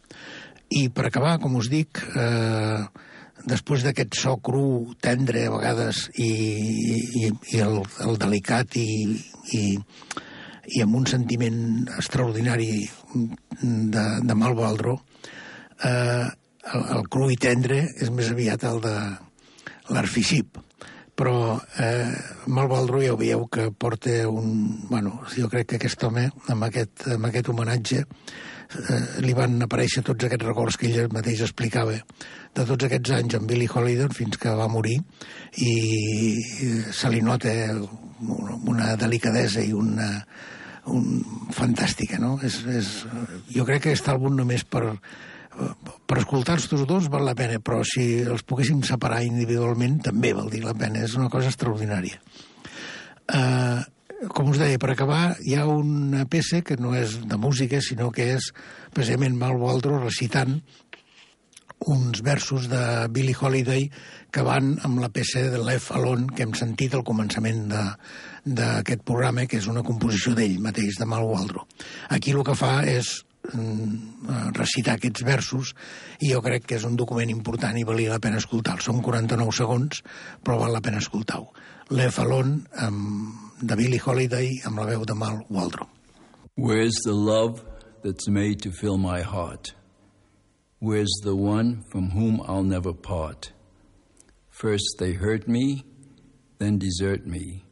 I 0.73 0.87
per 0.89 1.05
acabar, 1.07 1.37
com 1.39 1.61
us 1.61 1.69
dic, 1.69 2.01
eh, 2.17 3.05
després 3.47 3.83
d'aquest 3.85 4.17
so 4.19 4.35
cru, 4.43 4.93
tendre 5.03 5.45
a 5.47 5.53
vegades, 5.55 6.07
i, 6.19 6.31
i, 7.21 7.31
i 7.55 7.61
el, 7.63 7.79
el 8.05 8.19
delicat 8.19 8.75
i, 8.79 8.87
i, 9.55 9.63
i 10.75 10.83
amb 10.83 10.99
un 10.99 11.07
sentiment 11.09 11.61
extraordinari 11.95 12.71
de, 13.61 14.05
de 14.27 14.37
Malvaldro, 14.37 14.97
eh, 15.83 16.27
el, 16.73 16.87
el 16.97 17.07
cru 17.11 17.31
i 17.31 17.39
tendre 17.39 17.83
és 17.95 18.11
més 18.13 18.31
aviat 18.33 18.67
el 18.67 18.81
de 18.83 18.95
l'arficip. 19.95 20.59
Però 21.17 21.57
eh, 21.81 22.13
Malvaldro 22.53 23.01
ja 23.01 23.15
ho 23.15 23.19
veieu 23.19 23.47
que 23.49 23.71
porta 23.71 24.13
un... 24.29 24.51
Bueno, 24.89 25.15
jo 25.33 25.49
crec 25.49 25.71
que 25.71 25.79
aquest 25.79 26.03
home, 26.05 26.27
amb 26.53 26.67
aquest, 26.67 27.07
amb 27.15 27.29
aquest 27.29 27.49
homenatge, 27.49 28.03
eh, 28.03 28.99
li 29.25 29.33
van 29.37 29.57
aparèixer 29.65 30.03
tots 30.05 30.27
aquests 30.27 30.45
records 30.45 30.77
que 30.77 30.91
ell 30.91 31.09
mateix 31.13 31.41
explicava 31.45 31.95
de 31.97 32.65
tots 32.65 32.85
aquests 32.85 33.15
anys 33.17 33.39
amb 33.39 33.49
Billy 33.49 33.69
Holiday 33.71 34.11
fins 34.13 34.37
que 34.41 34.53
va 34.59 34.69
morir 34.69 34.99
i 35.61 35.73
se 36.93 37.09
li 37.13 37.23
nota 37.25 37.53
una 38.21 38.93
delicadesa 38.97 39.65
i 39.65 39.73
una 39.73 40.11
un, 40.87 41.21
fantàstica, 41.53 42.19
no? 42.21 42.37
És, 42.43 42.61
és, 42.71 42.91
jo 43.53 43.65
crec 43.67 43.83
que 43.83 43.91
aquest 43.93 44.07
àlbum 44.13 44.37
només 44.37 44.63
per, 44.63 44.85
per 46.07 46.19
escoltar-los 46.21 46.69
tots 46.69 46.85
dos 46.89 47.09
val 47.11 47.25
la 47.27 47.35
pena, 47.37 47.59
però 47.59 47.81
si 47.87 48.21
els 48.21 48.45
poguéssim 48.47 48.83
separar 48.85 49.23
individualment 49.25 49.99
també 50.07 50.33
val 50.37 50.49
dir 50.53 50.63
la 50.63 50.75
pena, 50.77 51.03
és 51.03 51.17
una 51.19 51.29
cosa 51.33 51.51
extraordinària. 51.51 52.21
Uh, 53.27 53.83
com 54.33 54.49
us 54.49 54.57
deia, 54.61 54.79
per 54.81 54.91
acabar, 54.93 55.35
hi 55.45 55.57
ha 55.57 55.67
una 55.69 56.25
peça 56.29 56.63
que 56.65 56.77
no 56.81 56.95
és 56.97 57.19
de 57.29 57.37
música, 57.37 57.81
sinó 57.83 58.09
que 58.13 58.31
és 58.37 58.51
precisament 58.95 59.37
Mal 59.37 59.57
Waldro 59.61 59.99
recitant 60.01 60.61
uns 61.85 62.23
versos 62.25 62.65
de 62.71 63.07
Billie 63.13 63.37
Holiday 63.37 63.85
que 64.33 64.41
van 64.41 64.73
amb 64.83 64.99
la 64.99 65.11
peça 65.13 65.43
de 65.51 65.61
Left 65.61 65.93
Alone 65.93 66.31
que 66.33 66.47
hem 66.47 66.55
sentit 66.57 66.95
al 66.97 67.05
començament 67.05 67.67
d'aquest 67.69 69.05
programa, 69.05 69.45
que 69.45 69.61
és 69.61 69.69
una 69.69 69.85
composició 69.85 70.33
d'ell 70.35 70.57
mateix, 70.63 70.97
de 70.97 71.05
Mal 71.05 71.27
Waldro. 71.27 71.67
Aquí 72.09 72.33
el 72.33 72.43
que 72.47 72.57
fa 72.57 72.81
és 72.89 73.26
recitar 74.57 74.97
aquests 74.97 75.23
versos 75.23 75.73
i 76.19 76.33
jo 76.33 76.41
crec 76.43 76.65
que 76.67 76.75
és 76.75 76.85
un 76.87 76.97
document 76.99 77.29
important 77.31 77.77
i 77.79 77.85
valia 77.87 78.15
la 78.15 78.19
pena 78.23 78.41
escoltar-lo. 78.41 78.83
Són 78.83 79.01
49 79.05 79.55
segons, 79.55 80.03
però 80.43 80.59
val 80.59 80.75
la 80.75 80.83
pena 80.83 80.99
escoltar-ho. 81.03 81.47
Amb 81.87 83.45
de 83.57 83.75
Billie 83.75 84.01
Holiday 84.03 84.59
amb 84.65 84.77
la 84.77 84.85
veu 84.85 85.05
de 85.05 85.15
Mal 85.15 85.39
Waldron. 85.49 85.87
Where's 86.57 86.97
the 87.05 87.13
love 87.13 87.63
that's 88.03 88.27
made 88.27 88.61
to 88.61 88.71
fill 88.71 88.97
my 88.97 89.21
heart? 89.21 89.73
Where's 90.79 91.13
the 91.23 91.35
one 91.35 91.83
from 91.91 92.11
whom 92.11 92.41
I'll 92.41 92.63
never 92.63 92.93
part? 92.93 93.51
First 94.49 94.97
they 94.99 95.13
hurt 95.13 95.47
me, 95.47 95.85
then 96.59 96.77
desert 96.77 97.25
me. 97.25 97.63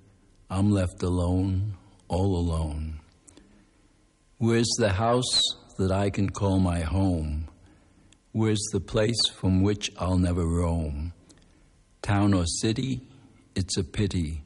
I'm 0.50 0.72
left 0.72 1.04
alone, 1.04 1.78
all 2.08 2.36
alone. 2.38 3.00
Where's 4.38 4.70
the 4.78 4.94
house 4.94 5.42
that 5.78 5.92
I 5.92 6.10
can 6.10 6.30
call 6.30 6.60
my 6.60 6.82
home? 6.82 7.48
Where's 8.32 8.64
the 8.72 8.80
place 8.80 9.30
from 9.34 9.62
which 9.62 9.92
I'll 9.98 10.18
never 10.18 10.46
roam? 10.46 11.14
Town 12.02 12.34
or 12.34 12.46
city, 12.46 13.02
it's 13.56 13.78
a 13.78 13.84
pity 13.84 14.44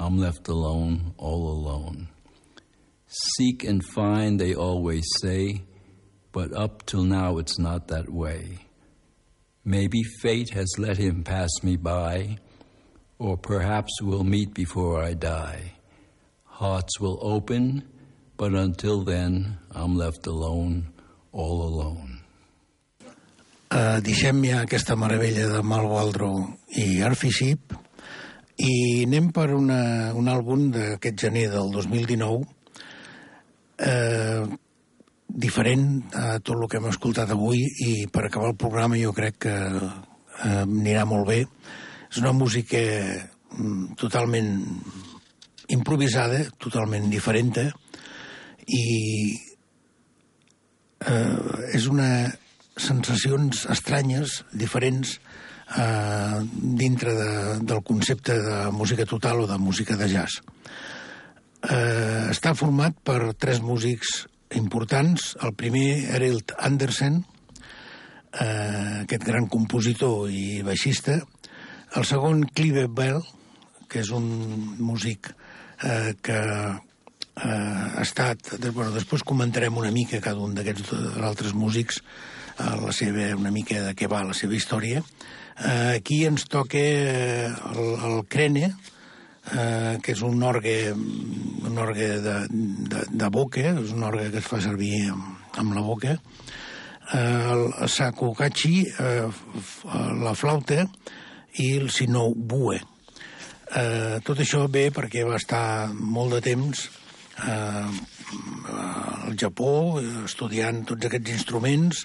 I'm 0.00 0.18
left 0.18 0.48
alone, 0.48 1.12
all 1.18 1.48
alone. 1.48 2.08
Seek 3.06 3.64
and 3.64 3.84
find, 3.84 4.40
they 4.40 4.54
always 4.54 5.04
say, 5.20 5.62
but 6.32 6.54
up 6.54 6.86
till 6.86 7.04
now 7.04 7.36
it's 7.36 7.58
not 7.58 7.88
that 7.88 8.08
way. 8.08 8.60
Maybe 9.62 10.02
fate 10.22 10.50
has 10.54 10.72
let 10.78 10.96
him 10.96 11.22
pass 11.22 11.50
me 11.62 11.76
by, 11.76 12.38
or 13.18 13.36
perhaps 13.36 14.00
we'll 14.00 14.24
meet 14.24 14.54
before 14.54 15.02
I 15.02 15.12
die. 15.12 15.74
Hearts 16.44 16.98
will 16.98 17.18
open, 17.20 17.86
but 18.40 18.54
until 18.54 19.04
then, 19.04 19.58
I'm 19.74 19.98
left 19.98 20.26
alone, 20.26 20.88
all 21.30 21.60
alone. 21.60 22.22
Uh, 23.68 24.00
deixem 24.00 24.40
ja 24.48 24.62
aquesta 24.64 24.96
meravella 24.96 25.44
de 25.52 25.60
Mal 25.62 25.84
Waldro 25.84 26.30
i 26.72 27.02
Arfiship 27.04 27.74
i 28.64 29.04
anem 29.04 29.28
per 29.36 29.50
una, 29.52 29.82
un 30.16 30.30
àlbum 30.32 30.70
d'aquest 30.72 31.20
gener 31.20 31.50
del 31.52 31.68
2019 31.74 32.40
eh, 33.84 34.48
diferent 35.28 35.84
a 36.16 36.40
tot 36.40 36.56
el 36.56 36.64
que 36.64 36.80
hem 36.80 36.88
escoltat 36.90 37.30
avui 37.36 37.60
i 37.84 37.92
per 38.12 38.24
acabar 38.26 38.50
el 38.54 38.58
programa 38.64 38.98
jo 39.00 39.12
crec 39.16 39.38
que 39.44 39.54
eh, 39.76 40.64
anirà 40.64 41.04
molt 41.04 41.28
bé. 41.28 41.44
És 42.08 42.24
una 42.24 42.32
música 42.32 42.80
mm, 42.80 44.00
totalment 44.00 44.50
improvisada, 45.70 46.42
totalment 46.58 47.06
diferent 47.12 47.52
i 48.70 48.86
eh, 51.06 51.74
és 51.76 51.88
una 51.90 52.10
sensacions 52.80 53.66
estranyes, 53.70 54.40
diferents, 54.56 55.18
eh, 55.76 56.40
dintre 56.80 57.14
de, 57.14 57.32
del 57.60 57.82
concepte 57.84 58.36
de 58.40 58.60
música 58.72 59.06
total 59.06 59.44
o 59.44 59.46
de 59.50 59.58
música 59.58 59.96
de 59.96 60.08
jazz. 60.08 60.40
Eh, 61.60 62.30
està 62.32 62.54
format 62.56 62.96
per 63.04 63.34
tres 63.36 63.60
músics 63.60 64.24
importants. 64.56 65.34
El 65.44 65.54
primer, 65.54 66.14
Erilt 66.16 66.54
Andersen, 66.58 67.20
eh, 68.32 69.02
aquest 69.04 69.26
gran 69.26 69.46
compositor 69.46 70.30
i 70.30 70.62
baixista. 70.66 71.20
El 71.96 72.06
segon, 72.06 72.46
Clive 72.54 72.86
Bell, 72.88 73.20
que 73.90 74.00
és 74.00 74.10
un 74.14 74.26
músic 74.78 75.32
eh, 75.82 76.14
que 76.22 76.40
eh, 77.44 77.96
ha 77.96 78.02
estat... 78.02 78.52
Bueno, 78.72 78.90
després 78.94 79.24
comentarem 79.26 79.76
una 79.76 79.92
mica 79.94 80.20
cada 80.24 80.42
un 80.44 80.54
d'aquests 80.56 80.92
altres 81.26 81.54
músics, 81.56 82.00
eh, 82.58 82.76
la 82.84 82.94
seva, 82.96 83.30
una 83.38 83.52
mica 83.54 83.82
de 83.88 83.94
què 83.98 84.08
va 84.10 84.24
la 84.26 84.36
seva 84.36 84.56
història. 84.56 85.02
Eh, 85.60 85.98
aquí 85.98 86.24
ens 86.28 86.46
toca 86.50 86.80
eh, 86.80 87.48
el, 87.74 87.92
el 88.10 88.22
crene, 88.28 88.72
eh, 89.52 89.98
que 90.02 90.14
és 90.14 90.24
un 90.26 90.42
orgue, 90.46 90.78
un 90.92 91.80
orgue 91.80 92.12
de, 92.24 92.36
de, 92.50 93.04
de 93.10 93.32
boca, 93.32 93.74
és 93.74 93.96
un 93.96 94.06
orgue 94.08 94.30
que 94.32 94.42
es 94.42 94.48
fa 94.48 94.60
servir 94.64 95.08
amb, 95.12 95.34
amb 95.60 95.76
la 95.76 95.84
boca, 95.84 96.16
eh, 96.16 97.24
el 97.56 97.66
sakukachi, 97.88 98.76
eh, 99.00 99.26
la 100.24 100.36
flauta, 100.38 100.86
i 101.58 101.72
el 101.80 101.90
sinou 101.90 102.32
bue. 102.34 102.78
Eh, 103.70 104.18
tot 104.26 104.40
això 104.42 104.64
ve 104.70 104.88
perquè 104.94 105.22
va 105.26 105.38
estar 105.38 105.92
molt 105.94 106.34
de 106.34 106.40
temps 106.42 106.88
al 107.40 109.36
Japó 109.40 110.00
estudiant 110.24 110.84
tots 110.88 111.08
aquests 111.08 111.32
instruments 111.38 112.04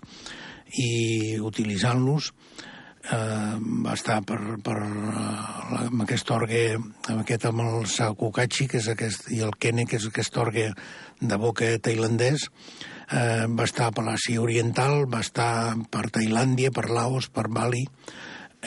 i 0.82 1.38
utilitzant-los 1.44 2.32
eh, 3.12 3.56
va 3.86 3.94
estar 3.94 4.22
per, 4.26 4.40
per, 4.64 4.76
uh, 4.82 5.82
amb 5.86 6.06
aquest 6.06 6.32
orgue, 6.34 6.64
amb 6.78 7.22
aquest 7.22 7.48
amb 7.50 7.64
el 7.66 7.88
Sakukachi, 7.92 8.70
que 8.72 8.82
és 8.82 8.90
aquest, 8.92 9.30
i 9.36 9.42
el 9.46 9.56
Kene, 9.60 9.86
que 9.90 10.00
és 10.00 10.08
aquest 10.10 10.38
orgue 10.42 10.70
de 11.22 11.40
boca 11.40 11.70
tailandès, 11.80 12.50
eh, 13.08 13.46
va 13.48 13.68
estar 13.68 13.92
per 13.96 14.06
l'Àsia 14.08 14.42
Oriental, 14.44 15.06
va 15.12 15.22
estar 15.24 15.76
per 15.92 16.08
Tailàndia, 16.12 16.74
per 16.76 16.90
Laos, 16.92 17.30
per 17.30 17.48
Bali, 17.48 17.86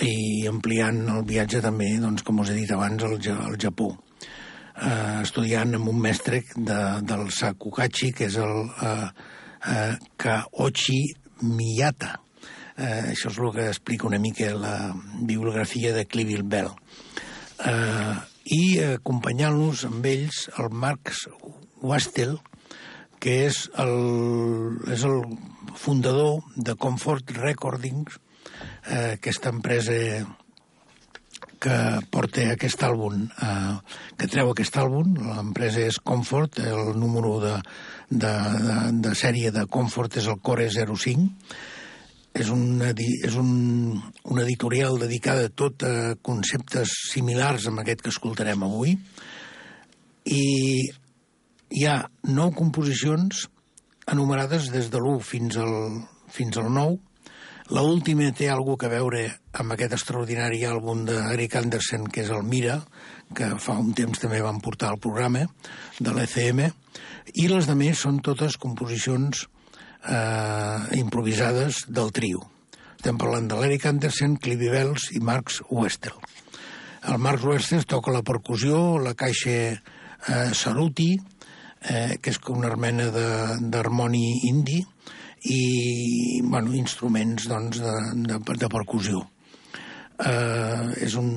i 0.05 0.47
ampliant 0.49 1.03
el 1.11 1.25
viatge 1.27 1.61
també, 1.65 1.91
doncs, 2.01 2.23
com 2.23 2.45
us 2.45 2.53
he 2.53 2.61
dit 2.61 2.71
abans, 2.73 3.03
al 3.05 3.59
Japó. 3.59 3.93
Eh, 4.83 5.21
estudiant 5.23 5.75
amb 5.79 5.91
un 5.91 6.01
mestre 6.03 6.43
de, 6.55 6.79
del 7.09 7.29
Sakukachi, 7.35 8.13
que 8.17 8.29
és 8.29 8.39
el 8.43 8.57
eh, 8.85 9.09
eh, 9.75 9.95
Kaochi 10.17 11.01
Miyata. 11.43 12.17
Eh, 12.79 13.13
això 13.13 13.33
és 13.33 13.39
el 13.39 13.53
que 13.55 13.69
explica 13.73 14.07
una 14.07 14.21
mica 14.23 14.53
la 14.55 14.93
bibliografia 15.19 15.93
de 15.97 16.07
Cliville 16.07 16.47
Bell. 16.47 16.71
Eh, 17.67 18.15
I 18.55 18.63
acompanyant-nos 18.95 19.85
amb 19.89 20.07
ells 20.09 20.47
el 20.63 20.71
Marx 20.73 21.27
Wastel, 21.83 22.39
que 23.19 23.35
és 23.49 23.65
el, 23.83 24.79
és 24.95 25.03
el 25.05 25.21
fundador 25.77 26.45
de 26.57 26.77
Comfort 26.79 27.35
Recordings, 27.37 28.21
eh, 28.87 29.19
aquesta 29.19 29.51
empresa 29.51 29.97
que 31.63 31.77
porta 32.13 32.45
aquest 32.53 32.83
àlbum, 32.87 33.25
eh, 33.29 33.75
que 34.19 34.29
treu 34.31 34.53
aquest 34.53 34.77
àlbum, 34.81 35.17
l'empresa 35.31 35.83
és 35.87 35.99
Comfort, 35.99 36.61
el 36.63 36.95
número 36.99 37.39
de, 37.43 37.57
de, 38.11 38.31
de, 38.69 38.79
de 39.07 39.15
sèrie 39.19 39.51
de 39.55 39.67
Comfort 39.67 40.21
és 40.21 40.29
el 40.31 40.39
Core 40.45 40.69
05, 40.71 41.27
és, 42.39 42.53
un, 42.55 42.81
és 42.87 43.35
un, 43.41 43.51
un 43.99 44.41
editorial 44.45 44.99
dedicada 45.01 45.49
a 45.49 45.55
tot 45.55 45.83
a 45.87 46.15
conceptes 46.23 46.95
similars 47.11 47.67
amb 47.69 47.83
aquest 47.83 48.05
que 48.05 48.15
escoltarem 48.15 48.63
avui, 48.67 48.95
i 50.29 50.45
hi 51.69 51.85
ha 51.89 51.99
nou 52.29 52.53
composicions 52.57 53.47
enumerades 54.09 54.71
des 54.73 54.89
de 54.93 55.01
l'1 55.01 55.21
fins 55.25 55.59
al, 55.61 55.75
fins 56.33 56.57
al 56.61 56.71
9. 56.73 56.99
La 57.69 57.83
última 57.85 58.31
té 58.33 58.47
alguna 58.49 58.81
que 58.81 58.89
veure 58.89 59.23
amb 59.61 59.75
aquest 59.75 59.93
extraordinari 59.99 60.63
àlbum 60.65 61.03
d'Eric 61.05 61.59
Anderson, 61.59 62.07
que 62.09 62.23
és 62.23 62.31
el 62.33 62.47
Mira, 62.49 62.79
que 63.37 63.51
fa 63.61 63.75
un 63.77 63.91
temps 63.93 64.23
també 64.23 64.41
van 64.41 64.63
portar 64.65 64.89
al 64.89 65.01
programa 65.05 65.43
de 65.99 66.15
l'ECM, 66.17 66.63
i 67.37 67.45
les 67.53 67.69
de 67.69 67.77
més 67.77 68.01
són 68.01 68.23
totes 68.25 68.57
composicions 68.57 69.45
eh, 69.45 70.97
improvisades 70.97 71.83
del 71.93 72.09
trio. 72.17 72.41
Estem 72.97 73.21
parlant 73.21 73.53
de 73.53 73.61
l'Eric 73.61 73.85
Anderson, 73.93 74.41
Clive 74.41 74.73
Bells 74.73 75.11
i 75.13 75.21
Marx 75.21 75.61
Westel. 75.69 76.17
El 77.05 77.21
Marx 77.21 77.45
Westel 77.45 77.85
toca 77.85 78.17
la 78.17 78.25
percussió, 78.25 78.97
la 78.97 79.13
caixa 79.13 79.59
eh, 79.77 80.51
Saruti, 80.57 81.13
eh, 81.85 82.17
que 82.17 82.33
és 82.33 82.41
com 82.41 82.65
una 82.65 82.73
mena 82.81 83.13
d'harmoni 83.13 84.39
indi, 84.49 84.81
i 85.45 86.41
bueno, 86.43 86.75
instruments 86.75 87.49
doncs, 87.49 87.81
de, 87.83 87.95
de, 88.27 88.39
de 88.59 88.71
percussió. 88.73 89.23
Eh, 90.19 91.05
és 91.07 91.15
un 91.15 91.31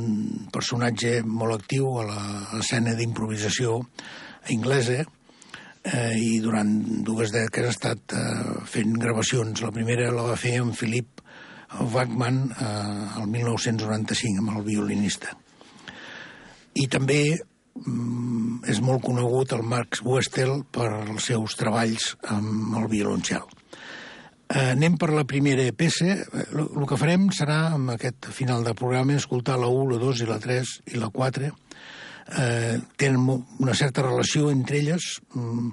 personatge 0.53 1.19
molt 1.21 1.59
actiu 1.59 1.99
a 2.01 2.05
l'escena 2.07 2.95
d'improvisació 2.97 3.77
anglesa 4.49 5.03
eh, 5.03 6.15
i 6.17 6.39
durant 6.41 6.71
dues 7.05 7.29
dècades 7.33 7.69
ha 7.69 7.75
estat 7.75 8.15
eh, 8.17 8.57
fent 8.65 8.97
gravacions. 8.97 9.61
La 9.61 9.73
primera 9.75 10.09
la 10.15 10.25
va 10.31 10.39
fer 10.39 10.57
amb 10.63 10.73
Philip 10.77 11.21
Wagman 11.93 12.41
eh, 12.57 13.21
el 13.21 13.29
1995 13.29 14.41
amb 14.41 14.57
el 14.57 14.65
violinista. 14.65 15.37
I 16.73 16.87
també 16.89 17.21
mm, 17.37 18.63
és 18.71 18.81
molt 18.81 19.05
conegut 19.05 19.53
el 19.53 19.61
Marx 19.61 20.01
Westel 20.01 20.63
per 20.73 20.89
els 21.03 21.29
seus 21.29 21.57
treballs 21.59 22.15
amb 22.33 22.79
el 22.81 22.89
violoncel. 22.89 23.45
Eh, 24.51 24.71
anem 24.73 24.97
per 24.99 25.13
la 25.15 25.23
primera 25.23 25.63
peça. 25.77 26.11
El, 26.11 26.61
el 26.65 26.87
que 26.89 26.99
farem 26.99 27.29
serà, 27.35 27.59
amb 27.77 27.93
aquest 27.93 28.27
final 28.35 28.65
del 28.67 28.75
programa, 28.75 29.15
escoltar 29.15 29.55
la 29.59 29.69
1, 29.71 29.93
la 29.93 29.99
2 30.01 30.23
i 30.25 30.27
la 30.27 30.39
3 30.43 30.71
i 30.91 30.99
la 30.99 31.07
4. 31.13 31.51
Eh, 32.41 32.79
tenen 32.99 33.29
una 33.31 33.75
certa 33.77 34.03
relació 34.03 34.49
entre 34.51 34.81
elles, 34.81 35.07
mm, 35.35 35.69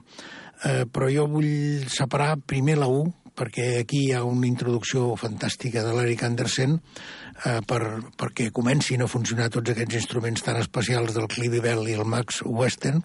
eh, 0.69 0.85
però 0.95 1.11
jo 1.11 1.27
vull 1.33 1.89
separar 1.91 2.37
primer 2.39 2.79
la 2.79 2.91
1, 2.93 3.15
perquè 3.39 3.69
aquí 3.83 4.07
hi 4.07 4.13
ha 4.17 4.25
una 4.27 4.49
introducció 4.49 5.13
fantàstica 5.21 5.85
de 5.87 5.95
l'Eric 5.95 6.25
Andersen 6.27 6.79
eh, 6.79 7.61
per, 7.67 7.81
perquè 8.19 8.51
comencin 8.55 9.05
a 9.05 9.11
funcionar 9.11 9.49
tots 9.55 9.73
aquests 9.73 10.01
instruments 10.03 10.45
tan 10.47 10.59
especials 10.61 11.15
del 11.17 11.31
Clive 11.31 11.63
Bell 11.65 11.87
i 11.89 11.97
el 11.99 12.07
Max 12.09 12.43
Western 12.45 13.03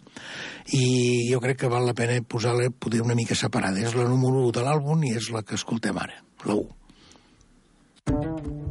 i 0.74 1.30
jo 1.30 1.42
crec 1.44 1.64
que 1.64 1.72
val 1.72 1.88
la 1.90 1.98
pena 1.98 2.20
posar-la 2.26 2.72
poder 2.74 3.04
una 3.06 3.18
mica 3.20 3.38
separada. 3.38 3.84
És 3.84 3.98
la 3.98 4.08
número 4.10 4.46
1 4.50 4.58
de 4.58 4.66
l'àlbum 4.66 5.08
i 5.08 5.16
és 5.20 5.32
la 5.36 5.46
que 5.46 5.60
escoltem 5.60 6.02
ara, 6.02 6.20
la 6.48 6.60
1. 6.60 8.63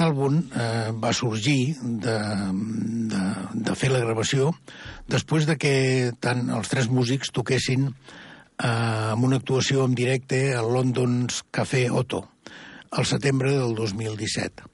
Àlbum 0.00 0.40
eh, 0.40 0.90
va 0.96 1.12
sorgir 1.16 1.76
de, 1.80 2.16
de, 3.12 3.22
de 3.68 3.76
fer 3.78 3.92
la 3.92 4.02
gravació 4.02 4.50
després 5.10 5.46
de 5.48 5.56
que 5.60 5.74
tant 6.22 6.48
els 6.56 6.72
tres 6.72 6.88
músics 6.90 7.32
toquessin 7.36 7.88
eh, 7.90 8.66
amb 8.66 9.28
una 9.28 9.40
actuació 9.42 9.86
en 9.86 9.94
directe 9.98 10.50
al 10.56 10.72
London's 10.74 11.42
Café 11.50 11.88
Otto 11.90 12.24
al 12.90 13.06
setembre 13.06 13.52
del 13.54 13.74
2017. 13.74 14.66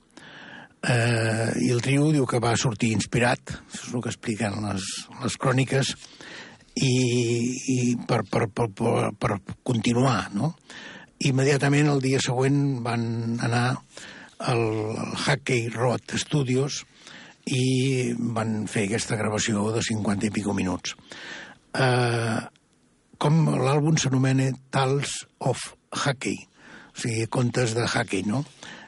Eh, 0.86 1.52
I 1.66 1.70
el 1.74 1.82
trio 1.82 2.10
diu 2.14 2.26
que 2.28 2.40
va 2.40 2.54
sortir 2.56 2.92
inspirat, 2.94 3.56
això 3.66 3.82
és 3.88 3.94
el 3.94 4.04
que 4.04 4.12
expliquen 4.12 4.60
les, 4.64 4.86
les 5.22 5.36
cròniques, 5.40 5.92
i, 6.76 6.92
i 7.72 7.78
per, 8.08 8.22
per, 8.30 8.46
per, 8.52 8.68
per, 8.76 9.10
per 9.18 9.38
continuar, 9.64 10.28
no? 10.36 10.54
Immediatament 11.24 11.88
el 11.88 12.02
dia 12.04 12.20
següent 12.20 12.82
van 12.84 13.06
anar 13.44 13.78
al, 14.38 14.62
al 14.98 15.14
Hackey 15.16 15.68
Road 15.74 16.16
Studios 16.20 16.82
i 17.46 18.12
van 18.36 18.66
fer 18.70 18.86
aquesta 18.86 19.18
gravació 19.18 19.68
de 19.74 19.82
50 19.86 20.28
i 20.28 20.34
pico 20.34 20.54
minuts. 20.56 20.96
Eh, 21.78 22.40
com 23.22 23.44
l'àlbum 23.48 23.98
s'anomena 24.00 24.50
Tales 24.74 25.22
of 25.38 25.62
Hackey, 25.94 26.40
o 26.92 27.00
sigui, 27.00 27.26
contes 27.32 27.76
de 27.76 27.86
Hackey, 27.86 28.24
no? 28.26 28.42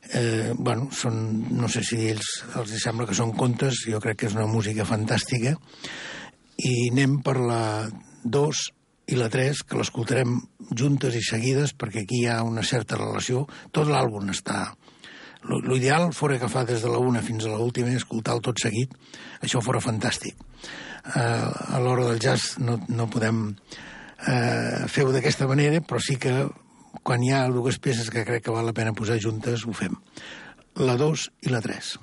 Eh, 0.09 0.55
bueno, 0.57 0.89
són, 0.97 1.20
no 1.53 1.69
sé 1.69 1.85
si 1.85 2.01
ells 2.11 2.29
els 2.57 2.75
sembla 2.83 3.07
que 3.09 3.16
són 3.16 3.35
contes, 3.37 3.85
jo 3.89 4.01
crec 4.01 4.23
que 4.23 4.29
és 4.31 4.37
una 4.37 4.49
música 4.51 4.89
fantàstica, 4.89 5.55
i 6.59 6.75
anem 6.91 7.20
per 7.23 7.37
la 7.39 7.62
2 8.25 8.65
i 9.09 9.16
la 9.16 9.29
3, 9.33 9.62
que 9.65 9.79
l'escoltarem 9.79 10.35
juntes 10.77 11.15
i 11.16 11.23
seguides, 11.25 11.73
perquè 11.79 12.03
aquí 12.05 12.23
hi 12.25 12.29
ha 12.29 12.43
una 12.45 12.65
certa 12.66 12.99
relació. 13.01 13.47
Tot 13.73 13.89
l'àlbum 13.89 14.33
està... 14.35 14.66
L'ideal 15.49 16.11
fora 16.12 16.37
agafar 16.37 16.66
des 16.69 16.83
de 16.85 16.91
la 16.93 17.01
una 17.01 17.23
fins 17.25 17.47
a 17.47 17.53
l'última 17.55 17.93
i 17.93 18.01
escoltar-lo 18.01 18.45
tot 18.45 18.61
seguit. 18.61 18.93
Això 19.45 19.62
fora 19.65 19.81
fantàstic. 19.81 20.37
Uh, 21.09 21.77
a 21.77 21.79
l'hora 21.81 22.09
del 22.11 22.20
jazz 22.20 22.59
no, 22.61 22.77
no 22.89 23.09
podem 23.09 23.45
uh, 23.49 24.89
fer-ho 24.93 25.15
d'aquesta 25.15 25.49
manera, 25.49 25.81
però 25.81 26.03
sí 26.05 26.19
que 26.20 26.35
quan 27.03 27.25
hi 27.25 27.33
ha 27.33 27.47
dues 27.53 27.79
peces 27.81 28.11
que 28.12 28.27
crec 28.29 28.45
que 28.45 28.55
val 28.55 28.69
la 28.69 28.77
pena 28.77 28.97
posar 28.97 29.20
juntes, 29.23 29.65
ho 29.65 29.73
fem. 29.77 29.97
La 30.85 30.99
2 31.01 31.31
i 31.49 31.55
la 31.55 31.62
3. 31.65 31.97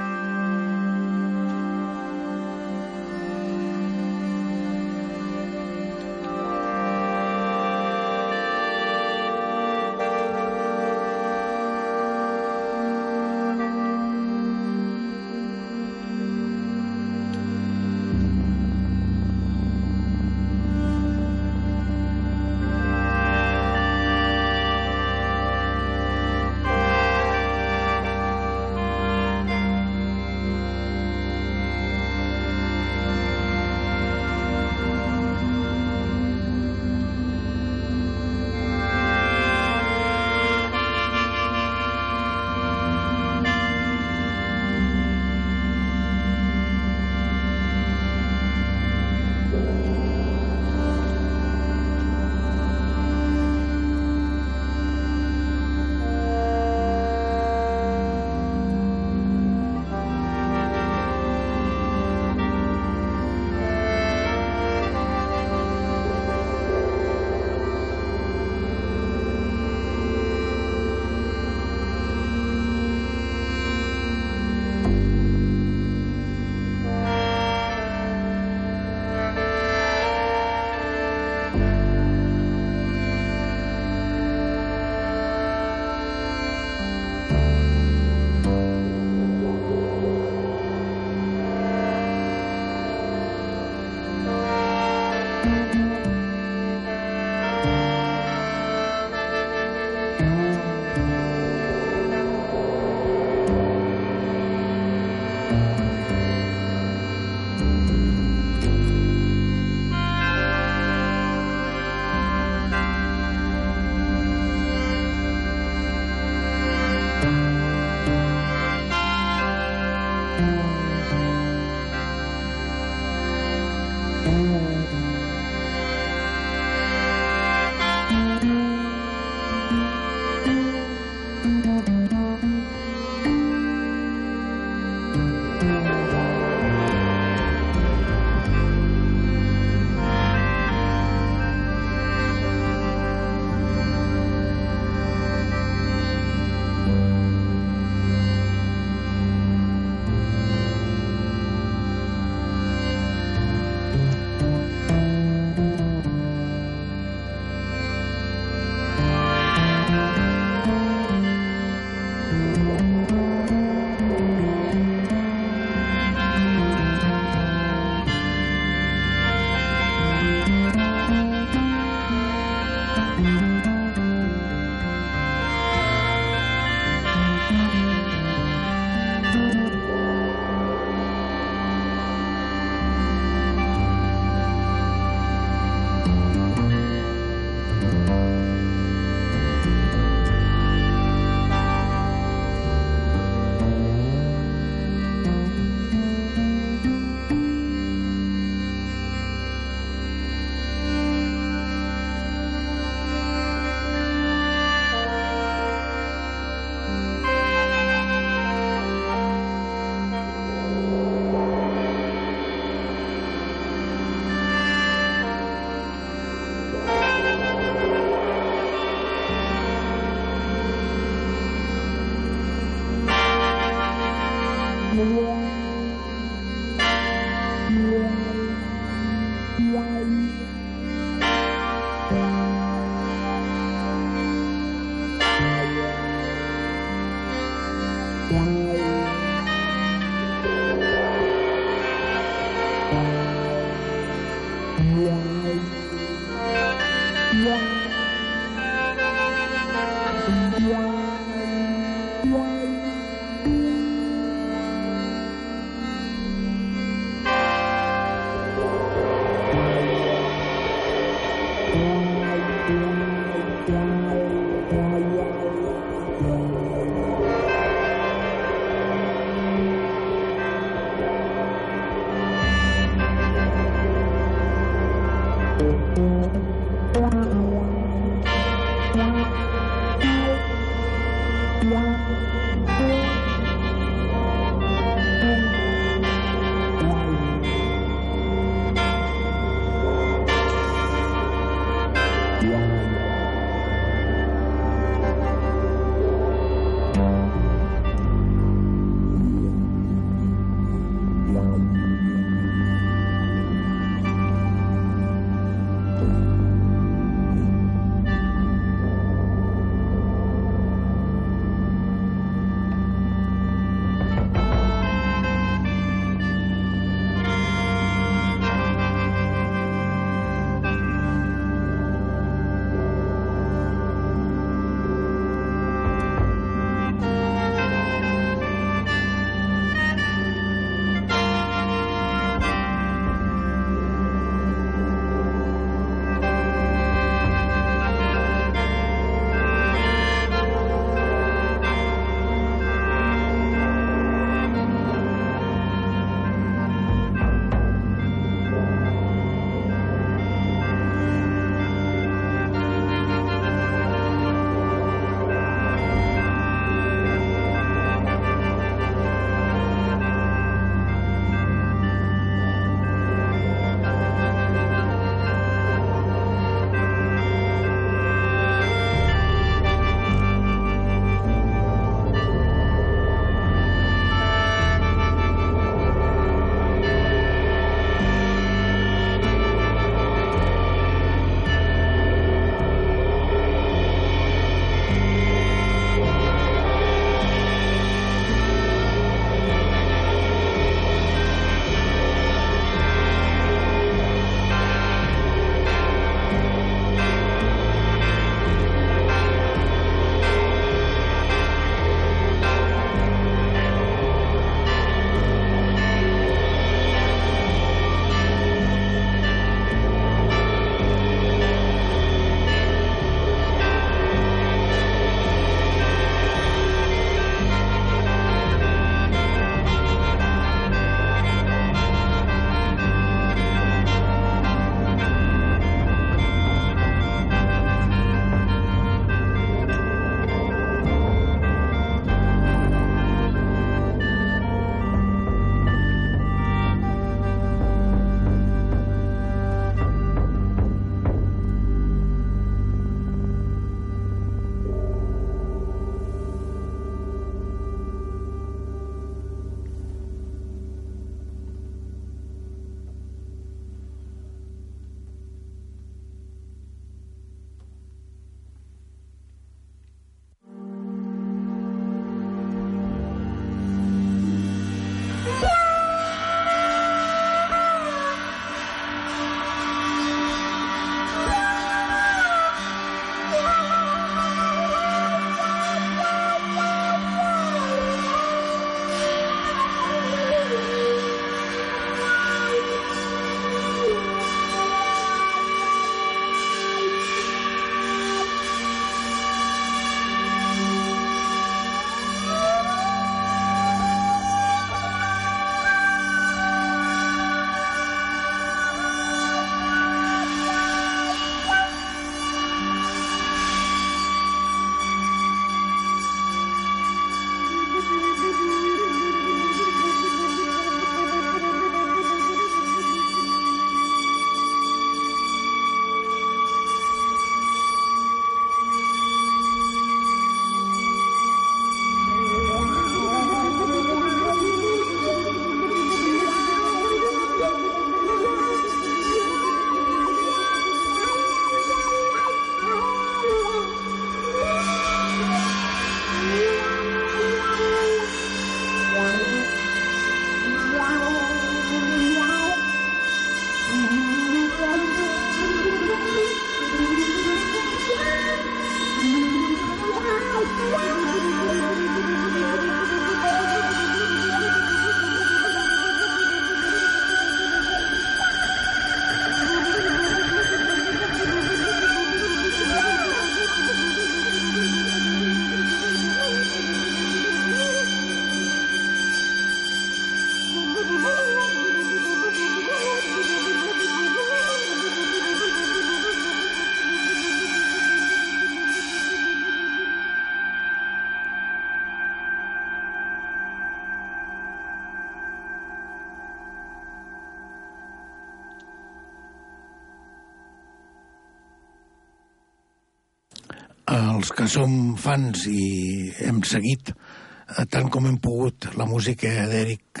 Els 594.24 594.32
que 594.32 594.46
som 594.48 594.94
fans 594.96 595.42
i 595.52 596.08
hem 596.24 596.38
seguit 596.48 596.88
eh, 596.94 597.64
tant 597.68 597.90
com 597.92 598.06
hem 598.08 598.16
pogut 598.24 598.70
la 598.80 598.86
música 598.88 599.28
d'Eric 599.50 600.00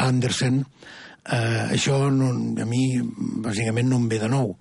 Andersen, 0.00 0.62
eh, 1.28 1.74
això 1.76 1.98
no, 2.08 2.30
a 2.32 2.64
mi 2.64 2.86
bàsicament 3.44 3.90
no 3.90 4.00
em 4.00 4.08
ve 4.08 4.22
de 4.22 4.30
nou. 4.32 4.54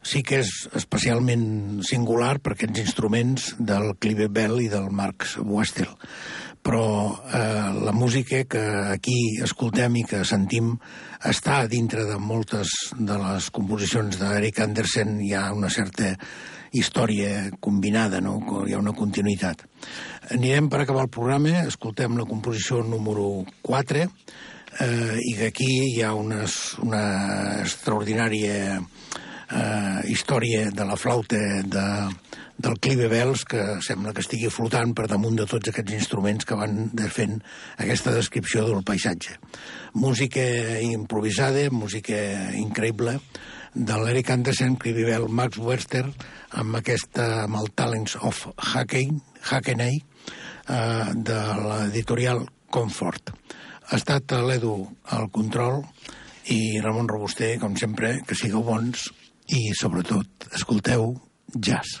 Sí 0.00 0.22
que 0.24 0.38
és 0.40 0.54
especialment 0.80 1.82
singular 1.84 2.38
per 2.40 2.54
aquests 2.54 2.80
instruments 2.80 3.50
del 3.60 3.90
Clive 4.00 4.30
Bell 4.32 4.56
i 4.64 4.70
del 4.72 4.88
Marx 4.88 5.36
Westel 5.44 5.92
però 6.70 7.18
eh, 7.34 7.82
la 7.82 7.90
música 7.90 8.44
que 8.46 8.62
aquí 8.94 9.16
escoltem 9.42 9.96
i 9.98 10.04
que 10.06 10.20
sentim 10.22 10.76
està 11.26 11.64
dintre 11.66 12.04
de 12.06 12.14
moltes 12.22 12.70
de 12.94 13.16
les 13.18 13.48
composicions 13.50 14.20
d'Eric 14.20 14.60
Andersen, 14.62 15.16
hi 15.18 15.32
ha 15.34 15.48
una 15.50 15.66
certa 15.66 16.12
història 16.70 17.48
combinada, 17.58 18.20
no? 18.22 18.36
hi 18.68 18.76
ha 18.76 18.78
una 18.78 18.94
continuïtat. 18.94 19.66
Anirem 20.30 20.70
per 20.70 20.84
acabar 20.84 21.08
el 21.08 21.10
programa, 21.10 21.64
escoltem 21.66 22.14
la 22.20 22.28
composició 22.30 22.84
número 22.86 23.42
4, 23.66 24.06
eh, 24.06 25.18
i 25.26 25.34
d'aquí 25.42 25.72
hi 25.88 26.04
ha 26.06 26.14
unes, 26.14 26.60
una 26.86 27.02
extraordinària 27.64 28.78
eh, 28.78 29.98
història 30.06 30.68
de 30.70 30.86
la 30.86 30.94
flauta 30.94 31.42
de, 31.66 31.88
del 32.60 32.76
Clive 32.78 33.08
Bells, 33.08 33.46
que 33.48 33.62
sembla 33.84 34.12
que 34.12 34.20
estigui 34.20 34.50
flotant 34.52 34.92
per 34.96 35.06
damunt 35.08 35.38
de 35.38 35.46
tots 35.48 35.70
aquests 35.70 35.94
instruments 35.96 36.44
que 36.44 36.58
van 36.58 36.90
fent 37.14 37.38
aquesta 37.80 38.12
descripció 38.12 38.66
del 38.68 38.84
paisatge. 38.84 39.38
Música 39.94 40.44
improvisada, 40.84 41.68
música 41.72 42.18
increïble, 42.60 43.16
de 43.72 43.96
l'Eric 44.02 44.32
Anderson, 44.34 44.76
Clive 44.76 45.06
Bell, 45.08 45.28
Max 45.28 45.60
Webster, 45.62 46.04
amb 46.60 46.80
aquesta, 46.80 47.46
amb 47.46 47.60
el 47.62 47.70
Talents 47.78 48.18
of 48.20 48.42
Hackney, 48.58 49.14
Hackney 49.46 50.02
eh, 50.02 51.06
de 51.14 51.40
l'editorial 51.64 52.44
Comfort. 52.70 53.32
Ha 53.90 53.96
estat 53.96 54.36
l'Edu 54.44 54.74
al 55.16 55.30
control 55.32 55.80
i 56.50 56.78
Ramon 56.82 57.08
Robuster, 57.08 57.56
com 57.62 57.78
sempre, 57.78 58.18
que 58.26 58.38
sigueu 58.38 58.66
bons 58.66 59.08
i, 59.48 59.70
sobretot, 59.78 60.50
escolteu 60.58 61.14
jazz. 61.56 62.00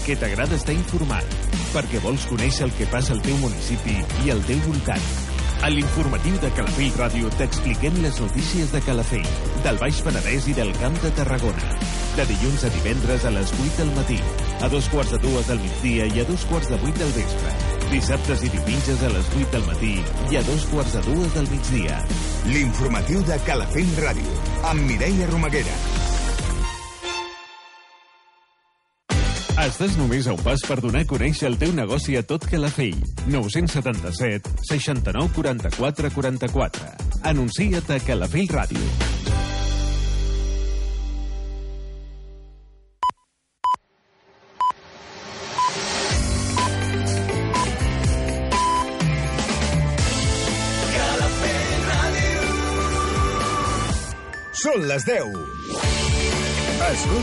perquè 0.00 0.14
t'agrada 0.16 0.56
estar 0.56 0.72
informat, 0.72 1.34
perquè 1.74 1.98
vols 2.00 2.22
conèixer 2.30 2.64
el 2.64 2.70
que 2.72 2.86
passa 2.88 3.12
al 3.12 3.20
teu 3.20 3.36
municipi 3.36 3.98
i 4.24 4.30
al 4.32 4.40
teu 4.48 4.56
voltant. 4.64 5.02
A 5.60 5.68
l'informatiu 5.68 6.38
de 6.40 6.48
Calafell 6.56 6.94
Ràdio 6.96 7.28
t'expliquem 7.36 7.98
les 8.00 8.16
notícies 8.22 8.72
de 8.72 8.80
Calafell, 8.86 9.28
del 9.66 9.76
Baix 9.82 10.00
Penedès 10.06 10.48
i 10.48 10.56
del 10.56 10.72
Camp 10.80 10.96
de 11.04 11.12
Tarragona. 11.18 11.76
De 12.16 12.24
dilluns 12.30 12.64
a 12.64 12.72
divendres 12.78 13.28
a 13.28 13.34
les 13.34 13.52
8 13.58 13.76
del 13.82 13.92
matí, 13.98 14.16
a 14.64 14.72
dos 14.72 14.88
quarts 14.88 15.12
de 15.12 15.20
dues 15.26 15.52
del 15.52 15.60
migdia 15.66 16.08
i 16.08 16.24
a 16.24 16.28
dos 16.32 16.48
quarts 16.48 16.72
de 16.72 16.80
vuit 16.80 16.96
del 16.96 17.12
vespre. 17.18 17.54
Dissabtes 17.92 18.48
i 18.48 18.54
diumenges 18.56 19.04
a 19.04 19.12
les 19.12 19.32
8 19.36 19.52
del 19.52 19.68
matí 19.68 19.94
i 20.32 20.40
a 20.40 20.46
dos 20.48 20.64
quarts 20.72 20.96
de 20.96 21.04
dues 21.12 21.36
del 21.36 21.52
migdia. 21.52 22.00
L'informatiu 22.48 23.20
de 23.28 23.36
Calafell 23.44 23.96
Ràdio, 24.00 24.44
amb 24.72 24.88
Mireia 24.88 25.28
Romaguera. 25.28 25.76
Estàs 29.60 29.92
només 30.00 30.24
a 30.24 30.32
un 30.32 30.40
pas 30.40 30.62
per 30.64 30.78
donar 30.80 31.02
a 31.04 31.06
conèixer 31.08 31.44
el 31.50 31.58
teu 31.60 31.74
negoci 31.76 32.14
a 32.16 32.22
tot 32.24 32.46
Calafell. 32.48 32.96
977 33.28 34.54
69 34.70 35.34
44 35.36 36.10
44. 36.16 36.88
Anuncia't 37.28 37.92
a 37.92 38.00
Calafell 38.00 38.48
Ràdio. 38.48 38.80
Són 54.64 54.88
les 54.88 55.04
10. 55.04 55.36
Escolta 56.90 57.20